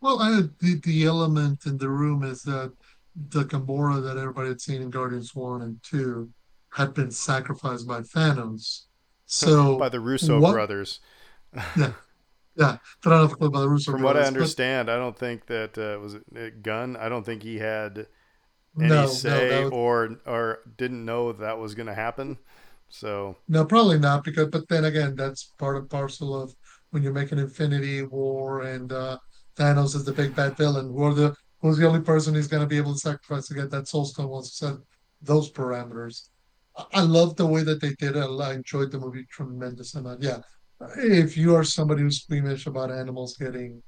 [0.00, 2.72] Well, I, the the element in the room is that
[3.16, 6.30] the Gamora that everybody had seen in Guardians One and Two
[6.70, 8.82] had been sacrificed by Thanos.
[9.30, 11.00] So by the Russo what- brothers.
[11.76, 11.92] yeah,
[12.56, 12.78] yeah.
[13.02, 15.18] But I don't know about the Russo From what I brothers, but understand, I don't
[15.18, 16.96] think that uh, was it uh, Gunn.
[16.96, 18.06] I don't think he had
[18.78, 22.38] any no, no, say that was- or or didn't know that was going to happen.
[22.88, 26.54] So No, probably not because, but then again, that's part and parcel of
[26.90, 29.18] when you're making Infinity War and uh,
[29.56, 30.86] Thanos is the big bad villain.
[30.86, 33.54] Who are the who's the only person who's going to be able to sacrifice to
[33.54, 34.78] get that Soul Stone once you set
[35.22, 36.28] those parameters.
[36.76, 38.24] I, I love the way that they did it.
[38.24, 40.22] I enjoyed the movie tremendous amount.
[40.22, 40.38] Yeah,
[40.96, 43.82] if you are somebody who's squeamish about animals getting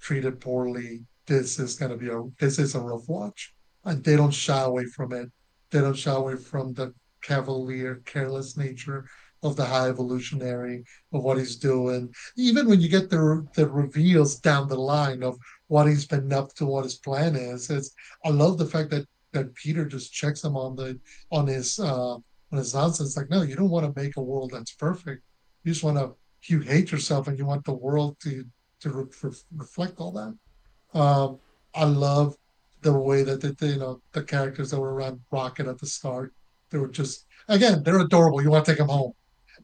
[0.00, 3.54] treated poorly, this is going to be a this is a rough watch,
[3.84, 5.30] and they don't shy away from it.
[5.70, 6.94] They don't shy away from the
[7.24, 9.08] cavalier, careless nature
[9.42, 12.12] of the high evolutionary of what he's doing.
[12.36, 15.36] Even when you get the the reveals down the line of
[15.68, 17.90] what he's been up to, what his plan is, it's
[18.24, 20.98] I love the fact that that Peter just checks him on the
[21.30, 23.16] on his uh on his nonsense.
[23.16, 25.22] Like, no, you don't want to make a world that's perfect.
[25.64, 26.14] You just want to
[26.46, 28.44] you hate yourself and you want the world to
[28.80, 30.98] to re- re- reflect all that.
[30.98, 31.38] Um,
[31.74, 32.36] I love
[32.82, 36.32] the way that the, you know the characters that were around Rocket at the start.
[36.74, 38.42] They were just again they're adorable.
[38.42, 39.12] You want to take them home,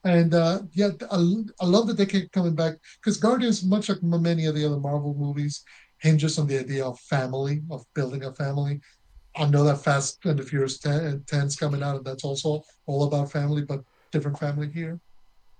[0.04, 1.16] and uh, yeah, I,
[1.60, 4.78] I love that they keep coming back because Guardians, much like many of the other
[4.78, 5.64] Marvel movies,
[5.98, 8.78] hinges on the idea of family, of building a family.
[9.36, 13.04] I know that Fast and the Furious 10, 10's coming out, and that's also all
[13.04, 13.80] about family, but
[14.12, 15.00] different family here.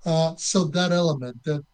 [0.05, 1.65] Uh, so that element that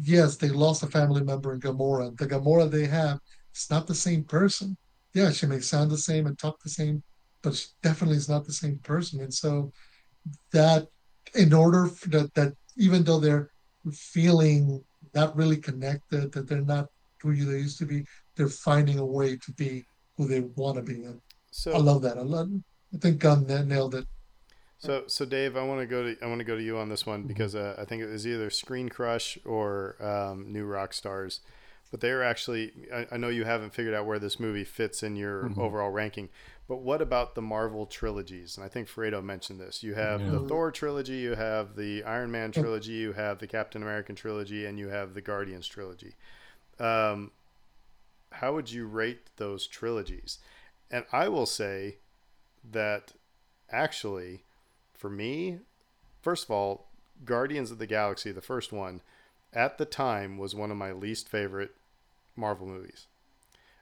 [0.00, 2.16] yes, they lost a family member in Gamora.
[2.16, 3.18] The Gamora they have
[3.52, 4.76] it's not the same person.
[5.12, 7.02] Yeah, she may sound the same and talk the same,
[7.44, 9.20] but she definitely is not the same person.
[9.20, 9.72] And so
[10.52, 10.88] that
[11.34, 13.50] in order that that even though they're
[13.92, 14.82] feeling
[15.14, 16.86] not really connected, that they're not
[17.22, 18.04] who they used to be,
[18.36, 19.84] they're finding a way to be
[20.16, 21.04] who they want to be.
[21.04, 21.20] And
[21.50, 22.18] so I love that.
[22.18, 22.48] I love.
[22.94, 24.06] I think Gunn nailed it.
[24.78, 26.88] So, so Dave, I want to go to I want to go to you on
[26.88, 30.92] this one because uh, I think it was either Screen Crush or um, New Rock
[30.92, 31.40] Stars,
[31.90, 32.72] but they are actually.
[32.92, 35.58] I, I know you haven't figured out where this movie fits in your Mhm.
[35.58, 36.28] overall ranking,
[36.68, 38.56] but what about the Marvel trilogies?
[38.56, 39.82] And I think Fredo mentioned this.
[39.82, 43.82] You have the Thor trilogy, you have the Iron Man trilogy, you have the Captain
[43.82, 46.14] American trilogy, and you have the Guardians trilogy.
[46.78, 47.32] Um,
[48.32, 50.38] how would you rate those trilogies?
[50.90, 51.98] And I will say
[52.70, 53.12] that
[53.70, 54.44] actually
[54.94, 55.58] for me,
[56.22, 56.88] first of all,
[57.24, 59.02] Guardians of the Galaxy, the first one,
[59.52, 61.72] at the time was one of my least favorite
[62.36, 63.06] Marvel movies.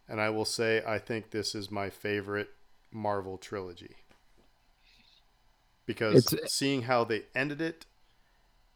[0.09, 2.51] And I will say I think this is my favorite
[2.93, 3.97] Marvel trilogy.
[5.87, 7.87] Because It's- seeing how they ended it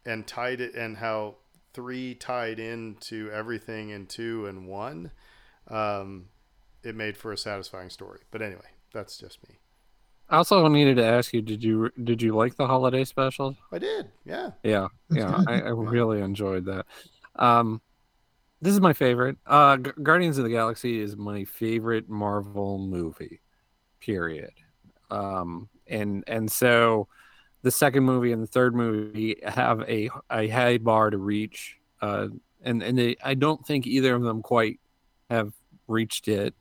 [0.04, 1.36] and tied it and how
[1.72, 5.12] three tied into everything in two and one,
[5.68, 6.28] um,
[6.82, 8.20] it made for a satisfying story.
[8.30, 9.58] But anyway, that's just me.
[10.28, 13.56] I also needed to ask you: Did you did you like the holiday special?
[13.70, 14.52] I did, yeah.
[14.64, 15.44] Yeah, That's yeah.
[15.46, 16.86] I, I really enjoyed that.
[17.36, 17.80] Um,
[18.60, 19.36] this is my favorite.
[19.46, 23.40] Uh, Gu- Guardians of the Galaxy is my favorite Marvel movie.
[24.00, 24.52] Period.
[25.10, 27.08] Um, and and so
[27.62, 31.76] the second movie and the third movie have a a high bar to reach.
[32.00, 32.28] Uh,
[32.62, 34.80] and and they, I don't think either of them quite
[35.30, 35.52] have
[35.86, 36.54] reached it.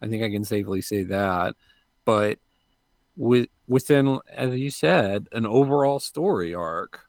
[0.00, 1.56] I think I can safely say that.
[2.04, 2.38] But
[3.16, 7.06] with within, as you said, an overall story arc,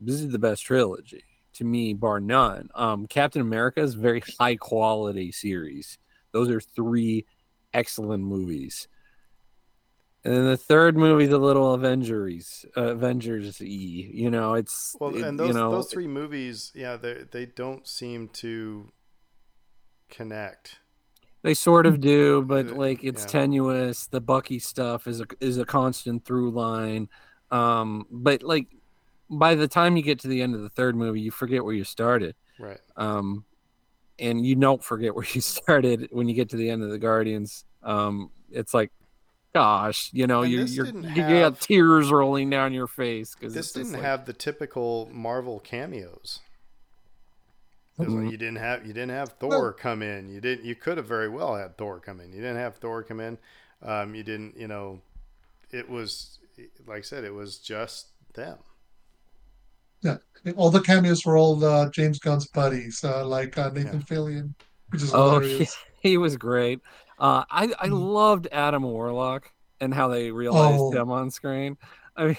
[0.00, 1.24] this is the best trilogy
[1.54, 2.68] to me, bar none.
[2.74, 5.98] Um, Captain America is a very high quality series.
[6.32, 7.26] Those are three
[7.74, 8.88] excellent movies.
[10.24, 14.10] And then the third movie, the little Avengers, uh, Avengers E.
[14.14, 17.46] You know, it's Well, it- and those you know, those three movies, yeah, they they
[17.46, 18.92] don't seem to
[20.08, 20.78] connect.
[21.42, 23.28] They sort of do, but like it's yeah.
[23.28, 24.06] tenuous.
[24.06, 27.08] The Bucky stuff is a is a constant through line.
[27.50, 28.68] Um, but like
[29.28, 31.74] by the time you get to the end of the third movie, you forget where
[31.74, 32.36] you started.
[32.60, 32.80] Right.
[32.96, 33.44] Um,
[34.22, 36.98] and you don't forget where you started when you get to the end of the
[36.98, 37.64] Guardians.
[37.82, 38.90] Um, it's like,
[39.54, 43.94] gosh, you know, you you're, you got tears rolling down your face because This didn't
[43.94, 46.40] have the typical Marvel cameos.
[47.98, 48.30] It was like Mhm.
[48.30, 50.30] you didn't have you didn't have Thor come in.
[50.30, 50.64] You didn't.
[50.64, 52.32] You could have very well had Thor come in.
[52.32, 53.36] You didn't have Thor come in.
[53.82, 54.56] Um, you didn't.
[54.56, 55.02] You know,
[55.70, 56.38] it was
[56.86, 57.24] like I said.
[57.24, 58.58] It was just them.
[60.00, 60.16] Yeah,
[60.56, 64.54] all the cameos were all uh, James Gunn's buddies, uh, like uh, Nathan Fillion,
[64.90, 65.76] which is Oh, hilarious.
[66.00, 66.80] he was great.
[67.18, 68.12] Uh, I I Mhm.
[68.12, 69.50] loved Adam Warlock
[69.80, 70.90] and how they realized Oh.
[70.92, 71.76] him on screen.
[72.16, 72.36] I mean,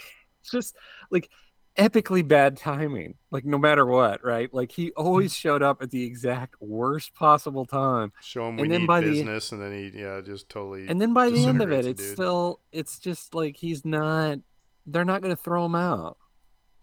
[0.52, 0.76] just
[1.10, 1.30] like
[1.78, 3.16] epically bad timing.
[3.32, 4.54] Like no matter what, right?
[4.54, 8.12] Like he always showed up at the exact worst possible time.
[8.22, 10.88] Show him we And then need by the- business, and then he yeah just totally.
[10.88, 12.14] And then by the end of it, it's dude.
[12.14, 14.40] still it's just like he's not.
[14.86, 16.18] They're not going to throw him out.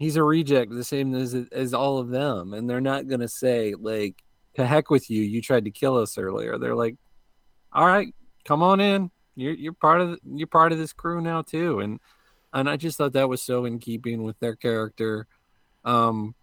[0.00, 3.28] He's a reject, the same as as all of them, and they're not going to
[3.28, 4.16] say like,
[4.54, 5.22] "To heck with you!
[5.22, 6.96] You tried to kill us earlier." They're like,
[7.70, 8.14] "All right,
[8.46, 9.10] come on in.
[9.36, 12.00] You're you're part of the, you're part of this crew now too." And
[12.54, 15.26] and I just thought that was so in keeping with their character.
[15.84, 16.34] Um,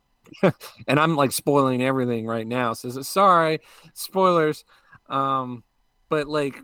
[0.86, 2.74] and I'm like spoiling everything right now.
[2.74, 3.58] So sorry,
[3.94, 4.64] spoilers.
[5.08, 5.64] Um,
[6.08, 6.62] but like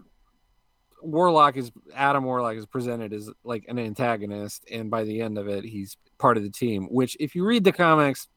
[1.06, 5.48] Warlock is Adam Warlock is presented as like an antagonist, and by the end of
[5.48, 6.86] it, he's part of the team.
[6.90, 8.28] Which, if you read the comics,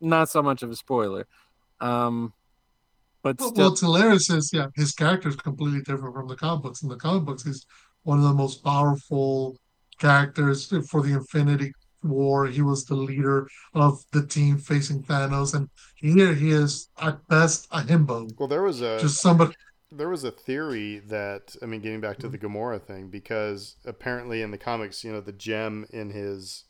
[0.00, 1.26] not so much of a spoiler.
[1.80, 2.32] Um,
[3.22, 6.62] but Well, still, what's hilarious is, yeah, his character is completely different from the comic
[6.62, 6.82] books.
[6.82, 7.66] In the comic books, he's
[8.02, 9.56] one of the most powerful
[9.98, 12.46] characters for the Infinity War.
[12.46, 17.68] He was the leader of the team facing Thanos, and here he is at best
[17.70, 19.54] a himbo, Well, there was a just somebody.
[19.92, 22.46] There was a theory that I mean, getting back to the Mm-hmm.
[22.46, 26.64] Gamora thing, because apparently in the comics, you know, the gem in his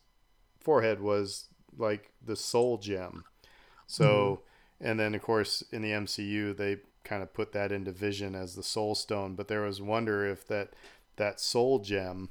[0.59, 3.25] forehead was like the soul gem.
[3.87, 4.43] So, Mm-hmm.
[4.81, 8.55] and then of course in the MCU, they kind of put that into Vision as
[8.55, 9.35] the Soul Stone.
[9.35, 10.73] But there was wonder if that
[11.17, 12.29] that soul gem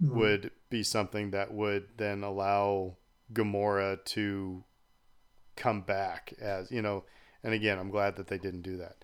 [0.00, 0.08] Mhm.
[0.12, 2.96] would be something that would then allow
[3.32, 4.64] Gamora to
[5.56, 7.04] come back as you know.
[7.44, 8.96] And again, I'm glad that they didn't do that.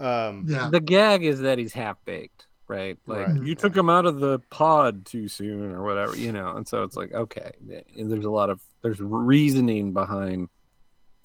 [0.00, 2.98] Um, Yeah, the gag is that he's half baked, right?
[3.06, 3.42] Like Right.
[3.42, 6.56] you took him out of the pod too soon, or whatever, you know.
[6.56, 7.52] And so it's like, okay,
[7.96, 10.48] and there's a lot of there's reasoning behind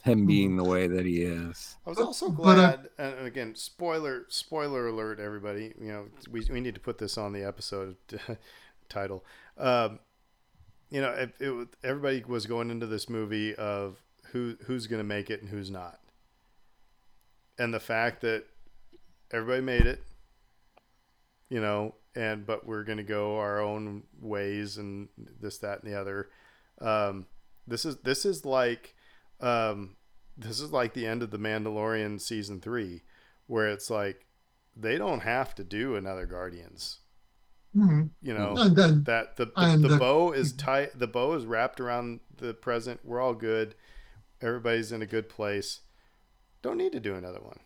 [0.03, 1.77] him being the way that he is.
[1.85, 5.73] I was also But, uh, glad, and again, spoiler spoiler alert, everybody.
[5.81, 7.95] You know, we, we need to put this on the episode
[8.89, 9.26] title.
[9.57, 9.99] Um,
[10.91, 13.97] you know, it, it, everybody was going into this movie of
[14.31, 15.99] who who's going to make it and who's not,
[17.57, 18.45] and the fact that
[19.36, 20.02] everybody made it,
[21.49, 25.10] you know, and but we're going to go our own ways and
[25.41, 26.30] this, that, and the other.
[26.82, 27.26] Um,
[27.68, 28.95] this is this is like.
[29.41, 29.98] Um,
[30.38, 33.03] this is like the end of the Mandalorian season three,
[33.48, 34.26] where it's like
[34.76, 36.99] they don't have to do another Guardians.
[37.76, 38.10] Mhm.
[38.22, 40.98] You know then that the the, the the- bow is tight.
[40.98, 43.02] The bow is wrapped around the present.
[43.03, 43.76] We're all good.
[44.41, 45.82] Everybody's in a good place.
[46.62, 47.60] Don't need to do another one.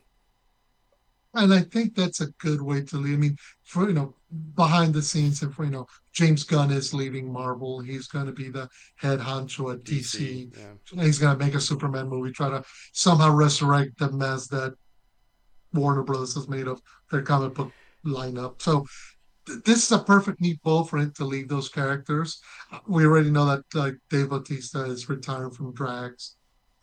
[1.35, 3.14] And I think that's a good way to leave.
[3.14, 4.15] I mean, for you know,
[4.56, 7.80] behind the scenes, if you know, James Gunn is leaving Marvel.
[7.80, 10.51] He's going to be the head honcho at DC.
[10.57, 11.03] Yeah.
[11.03, 14.76] He's going to make a Superman movie, try to somehow resurrect the mess that
[15.73, 16.81] Warner Brothers has made of
[17.11, 17.72] their comic book
[18.06, 18.61] lineup.
[18.61, 18.85] So
[19.45, 22.41] th- this is a perfect neat bow for it to leave those characters.
[22.88, 26.35] We already know that like Dave Bautista is retiring from Drax.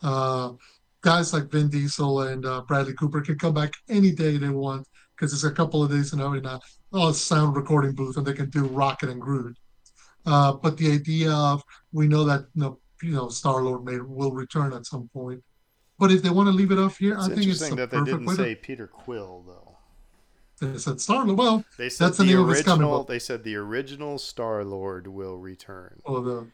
[0.02, 0.52] Uh,
[1.00, 4.86] guys like Vin Diesel and uh, Bradley Cooper can come back any day they want
[5.14, 6.60] because it's a couple of days in a, in a
[6.92, 9.56] oh, sound recording booth and they can do Rocket and Groot.
[10.24, 11.62] Uh, but the idea of
[11.92, 15.42] we know that you know, you know Star Lord may will return at some point.
[15.98, 17.90] But if they want to leave it off here, It's I think it's the that
[17.90, 19.76] they didn't say Peter Quill though.
[20.60, 21.38] They said Star Lord.
[21.38, 23.04] Well, They said That's the the, name of his original.
[23.04, 26.00] They said the original Star Lord will return.
[26.06, 26.46] well, the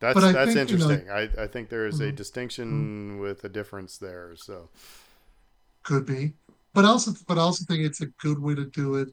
[0.00, 1.10] That's But I that's think, you know- interesting.
[1.10, 2.16] I, I think there is a Mhm.
[2.16, 4.34] distinction with a difference there.
[4.36, 4.68] So
[5.82, 6.32] could be,
[6.74, 9.08] but also, but also think it's a good way to do it.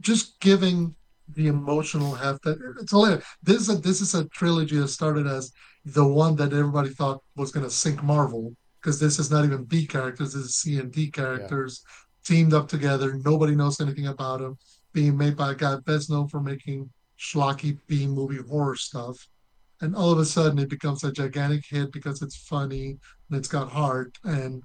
[0.00, 0.94] Just giving
[1.34, 3.24] the emotional heft that it's hilarious.
[3.42, 5.52] This is a this is a trilogy that started as
[5.84, 9.64] the one that everybody thought was going to sink Marvel because this is not even
[9.64, 10.32] B characters.
[10.32, 11.84] This is C and D characters
[12.24, 13.14] teamed up together.
[13.24, 14.56] Nobody knows anything about them.
[14.92, 19.28] Being made by a guy best known for making schlocky B movie horror stuff.
[19.82, 22.96] And all of a sudden, it becomes a gigantic hit because it's funny
[23.28, 24.16] and it's got heart.
[24.22, 24.62] And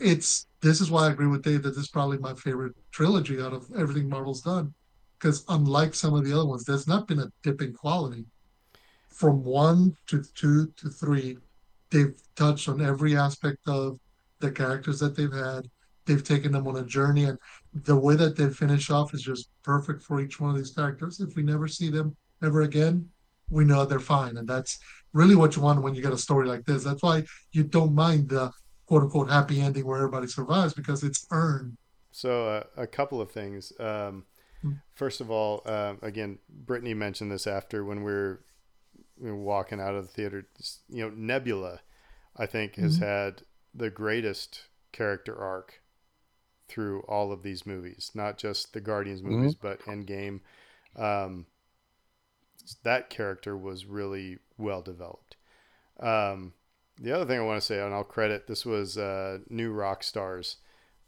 [0.00, 3.40] it's this is why I agree with Dave that this is probably my favorite trilogy
[3.40, 4.72] out of everything Marvel's done.
[5.18, 8.24] Because unlike some of the other ones, there's not been a dip in quality.
[9.08, 11.36] From one to two to three,
[11.90, 14.00] they've touched on every aspect of
[14.40, 15.68] the characters that they've had.
[16.06, 17.38] They've taken them on a journey, and
[17.72, 21.20] the way that they finish off is just perfect for each one of these characters.
[21.20, 23.08] If we never see them ever again,
[23.50, 24.78] we know they're fine, and that's
[25.12, 26.84] really what you want when you get a story like this.
[26.84, 28.50] That's why you don't mind the
[28.86, 31.76] quote unquote happy ending where everybody survives because it's earned.
[32.12, 33.72] So uh, a couple of things.
[33.78, 34.24] Um,
[34.62, 34.72] Hmm.
[34.94, 38.44] first of all, uh, again, Brittany mentioned this after when we were,
[39.18, 40.46] we were walking out of the theater.
[40.88, 41.80] You know, Nebula,
[42.36, 43.00] I think, has Mhm.
[43.00, 43.42] had
[43.74, 45.80] the greatest character arc
[46.68, 50.40] through all of these movies, not just the Guardians movies, but Endgame.
[50.96, 51.46] Um,
[52.82, 55.36] that character was really well developed.
[56.00, 56.54] Um,
[57.00, 60.02] the other thing I want to say, and I'll credit this was uh, New Rock
[60.02, 60.56] Stars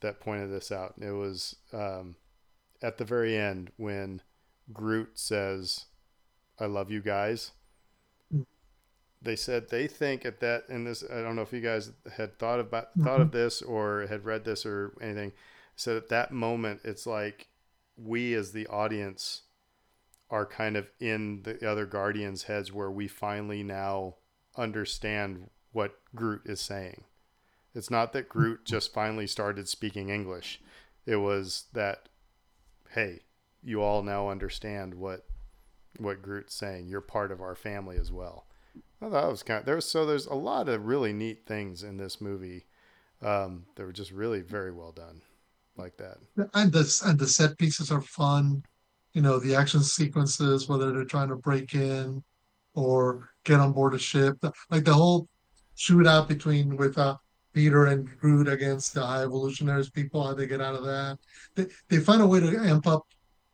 [0.00, 0.94] that pointed this out.
[1.00, 2.16] It was um,
[2.82, 4.22] at the very end when
[4.72, 5.86] Groot says,
[6.58, 7.52] "I love you guys."
[9.22, 11.02] They said they think at that in this.
[11.10, 14.44] I don't know if you guys had thought about thought of this or had read
[14.44, 15.32] this or anything.
[15.76, 17.48] So at that moment, it's like
[17.96, 19.42] we as the audience
[20.30, 24.16] are kind of in the other Guardians' heads where we finally now
[24.56, 27.04] understand what Groot is saying.
[27.74, 30.60] It's not that Groot just finally started speaking English.
[31.04, 32.08] It was that,
[32.90, 33.20] hey,
[33.62, 35.26] you all now understand what
[35.98, 36.88] what Groot's saying.
[36.88, 38.46] You're part of our family as well.
[39.00, 41.96] I thought was kind of there's so there's a lot of really neat things in
[41.96, 42.66] this movie
[43.22, 45.22] um, that were just really very well done,
[45.76, 46.18] like that.
[46.54, 48.64] And the and the set pieces are fun.
[49.16, 52.22] You know, the action sequences, whether they're trying to break in
[52.74, 54.36] or get on board a ship,
[54.68, 55.26] like the whole
[55.74, 57.16] shootout between with uh,
[57.54, 61.16] Peter and Groot against the High Evolutionaries people, how they get out of that.
[61.54, 63.06] They they find a way to amp up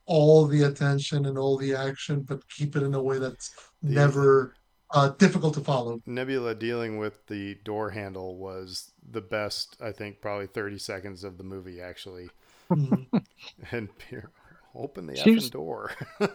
[0.05, 4.55] all the attention and all the action, but keep it in a way that's never
[4.90, 6.02] uh, difficult to follow.
[6.06, 11.39] Nebula dealing with the door handle was the best, I think, probably 30 seconds of
[11.39, 12.30] the movie, actually.
[12.68, 13.06] Mhm.
[13.70, 14.30] And Peter,
[14.74, 15.90] open the She was- effing door.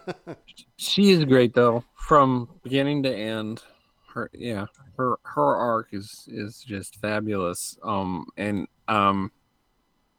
[0.78, 3.64] She is great though, from beginning to end.
[4.14, 4.66] Her yeah,
[4.98, 7.78] her her arc is is just fabulous.
[7.84, 9.32] Um and um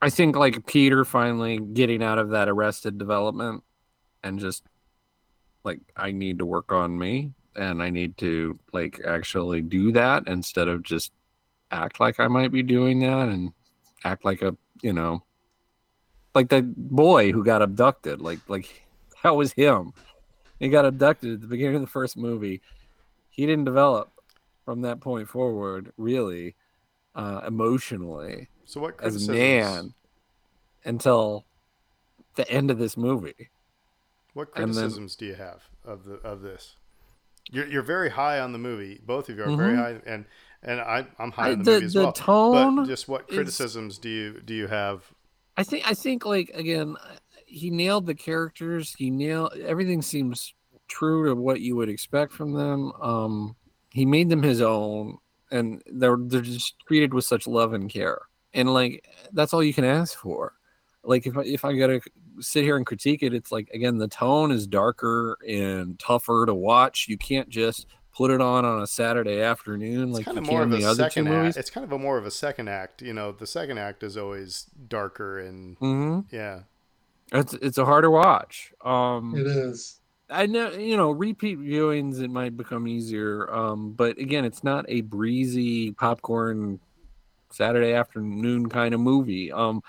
[0.02, 3.64] I think like Peter finally getting out of that arrested development
[4.22, 4.62] and just
[5.64, 10.28] like I need to work on me and I need to like actually do that
[10.28, 11.12] instead of just
[11.70, 13.52] act like I might be doing that and
[14.04, 15.22] act like a you know
[16.38, 18.82] like the boy who got abducted like like
[19.22, 19.92] that was him
[20.60, 22.60] he got abducted at the beginning of the first movie
[23.30, 24.12] he didn't develop
[24.64, 26.54] from that point forward really
[27.16, 29.94] uh emotionally so, what as a criticisms, man
[30.84, 31.44] until
[32.36, 33.48] the end of this movie
[34.34, 36.76] what and then- criticisms do you have of the of this?
[37.50, 39.00] You're, you're very high on the movie.
[39.06, 39.76] Both of you are very Mhm.
[39.78, 40.26] high, and
[40.62, 42.12] and I, I'm high on the, the- movie as the well.
[42.12, 45.10] tone but just what criticisms do you do you have?
[45.58, 46.96] I think I think like again,
[47.44, 48.94] he nailed the characters.
[48.96, 50.02] He nailed everything.
[50.02, 50.54] Seems
[50.86, 52.92] true to what you would expect from them.
[53.02, 53.56] Um,
[53.92, 55.18] he made them his own,
[55.50, 58.20] and they're they're just treated with such love and care.
[58.54, 60.54] And like that's all you can ask for.
[61.02, 62.00] Like if if I gotta
[62.38, 66.54] sit here and critique it, it's like again the tone is darker and tougher to
[66.54, 67.06] watch.
[67.08, 67.88] You can't just
[68.18, 70.78] put it on on a Saturday afternoon It's like kind you of more can of
[70.80, 71.50] the a other two second movies.
[71.50, 71.58] act.
[71.58, 73.00] It's kind of a more of a second act.
[73.00, 76.62] You know, the second act is always darker and hmm yeah.
[77.32, 78.72] It's it's a harder watch.
[78.84, 80.00] Um, It is.
[80.30, 83.50] I know, you know, repeat viewings it might become easier.
[83.54, 86.80] Um, but again, it's not a breezy popcorn
[87.50, 89.52] Saturday afternoon kind of movie.
[89.52, 89.82] Um,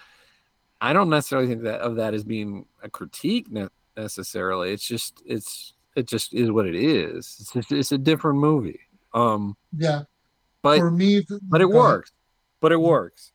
[0.79, 4.71] I don't necessarily think that of that as being a critique ne- necessarily.
[4.71, 7.37] It's just it's it just is what it is.
[7.39, 8.79] It's just, it's a different movie.
[9.13, 10.03] Um, Yeah.
[10.61, 11.81] but for me, but it go ahead.
[11.81, 12.11] works.
[12.61, 13.31] But it works.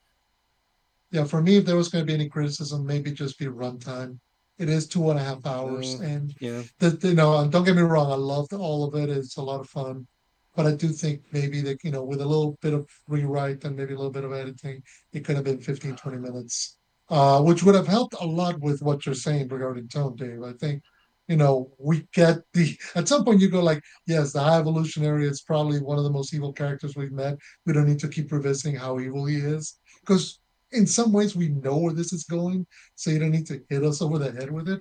[1.10, 4.18] Yeah, for me, if there was going to be any criticism, maybe just be runtime.
[4.58, 6.00] It is two and a half hours, Mm.
[6.02, 6.62] and Yeah.
[6.78, 9.10] the, you know, and don't get me wrong, I loved all of it.
[9.10, 10.06] It's a lot of fun,
[10.54, 13.76] but I do think maybe that you know, with a little bit of rewrite and
[13.76, 14.82] maybe a little bit of editing,
[15.12, 16.78] it could have been 15, 20 minutes,
[17.08, 20.42] uh, which would have helped a lot with what you're saying regarding tone, Dave.
[20.42, 20.82] I think,
[21.28, 25.26] you know, we get the at some point you go like, yes, the High Evolutionary
[25.26, 27.38] is probably one of the most evil characters we've met.
[27.66, 30.40] We don't need to keep revisiting how evil he is because
[30.72, 33.84] in some ways we know where this is going, so you don't need to hit
[33.84, 34.80] us over the head with it.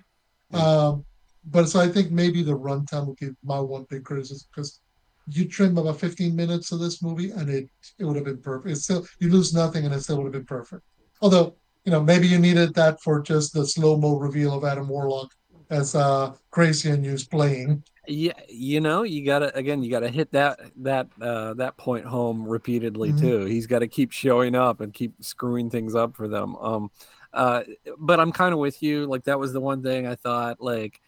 [0.54, 1.06] Um,
[1.46, 4.82] but so I think maybe the runtime would be my one big criticism because
[5.28, 8.72] you trim about 15 minutes of this movie and it it would have been perfect.
[8.72, 10.84] It's still you lose nothing and it still would have been perfect.
[11.22, 11.56] Although
[11.86, 15.32] you know maybe you needed that for just the slow mo reveal of Adam Warlock
[15.74, 17.84] as uh Crazy and News playing.
[18.08, 22.46] Yeah, you know, you gotta again, you gotta hit that that uh that point home
[22.48, 23.20] repeatedly Mhm.
[23.20, 23.46] too.
[23.46, 26.56] He's got to keep showing up and keep screwing things up for them.
[26.58, 26.92] Um,
[27.34, 27.64] uh,
[27.98, 29.06] but I'm kind of with you.
[29.06, 30.60] Like that was the one thing I thought.
[30.62, 31.02] Like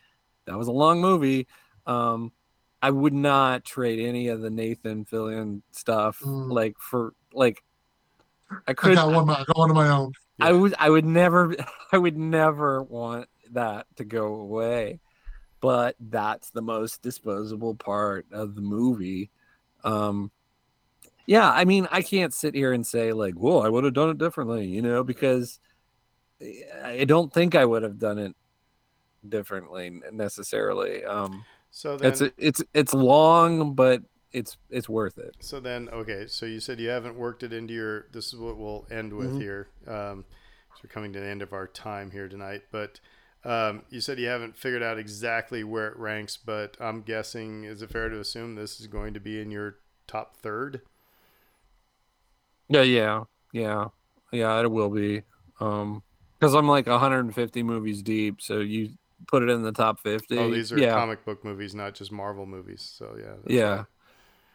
[0.46, 1.48] that was a long movie.
[1.86, 2.32] Um,
[2.82, 6.20] I would not trade any of the Nathan Fillion stuff.
[6.22, 6.52] Mm.
[6.52, 7.62] Like for like,
[8.50, 8.96] I I could.
[8.96, 9.30] got one.
[9.30, 10.14] I got one of my own.
[10.40, 11.56] I would I would never
[11.92, 15.00] I would never want that to go away.
[15.62, 19.30] But that's the most disposable part of the movie.
[19.84, 20.32] Um
[21.28, 24.10] yeah, I mean, I can't sit here and say like, "Whoa, I would have done
[24.12, 25.60] it differently," you know, because
[26.84, 28.36] I don't think I would have done it
[29.28, 31.04] differently necessarily.
[31.06, 34.02] Um So then, It's it's it's long, but
[34.32, 35.36] it's it's worth it.
[35.40, 36.28] so then, okay.
[36.28, 38.08] So you said you haven't worked it into your.
[38.12, 39.42] This is what we'll end with Mhm.
[39.42, 39.68] here.
[39.88, 40.26] Um,
[40.74, 43.00] so we're coming to the end of our time here tonight, but.
[43.46, 47.84] Um, you said you haven't figured out exactly where it ranks, but I'm guessing is
[47.84, 49.78] it fair to assume this is going to be in your
[50.08, 50.82] top third?
[52.68, 53.24] Yeah, yeah,
[53.54, 53.86] yeah,
[54.32, 54.60] yeah.
[54.62, 55.22] It will be,
[55.60, 56.02] um,
[56.40, 58.42] because I'm like 150 movies deep.
[58.42, 58.90] So you
[59.28, 60.40] put it in the top 50.
[60.40, 62.82] Oh, these are yeah, comic book movies, not just Marvel movies.
[62.98, 63.84] So yeah, yeah.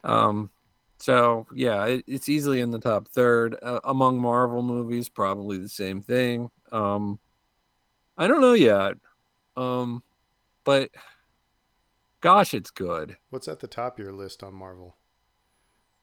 [0.03, 0.51] Um,
[0.99, 5.09] so yeah, it, it's easily in the top third uh, among Marvel movies.
[5.09, 6.51] Probably the same thing.
[6.73, 7.21] Um,
[8.21, 8.95] I don't know yet.
[9.57, 10.03] Um,
[10.63, 10.91] but
[12.21, 13.17] gosh, it's good.
[13.31, 14.97] What's at the top of your list on Marvel?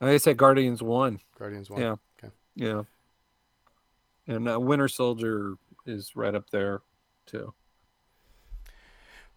[0.01, 1.19] Like I said, Guardians one.
[1.37, 1.79] Guardians One.
[1.79, 1.95] Yeah.
[2.17, 2.33] Okay.
[2.55, 2.83] Yeah.
[4.27, 6.81] And uh, Winter Soldier is right up there
[7.27, 7.53] too.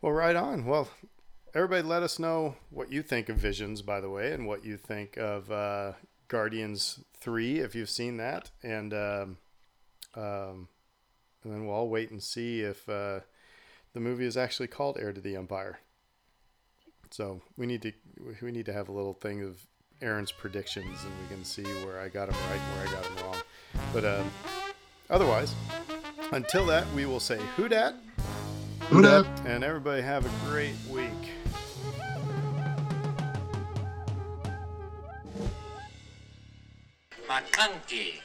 [0.00, 0.64] Well, right on.
[0.64, 0.88] Well,
[1.54, 4.78] everybody, let us know what you think of Visions, by the way, and what you
[4.78, 5.92] think of uh,
[6.28, 9.36] Guardians Three, if you've seen that, and um,
[10.14, 10.68] um,
[11.44, 13.20] and then we'll all wait and see if uh,
[13.92, 15.80] the movie is actually called Heir to the Empire.
[17.10, 17.92] So we need to
[18.40, 19.66] we need to have a little thing of
[20.02, 23.06] Aaron's predictions, and we can see where I got him right and where I got
[23.06, 23.42] him wrong.
[23.92, 24.30] But um,
[25.10, 25.54] otherwise,
[26.32, 27.94] until that, we will say who dat,
[28.90, 29.26] Who dat?
[29.44, 31.10] and everybody have a great week.
[37.28, 38.20] McConkey.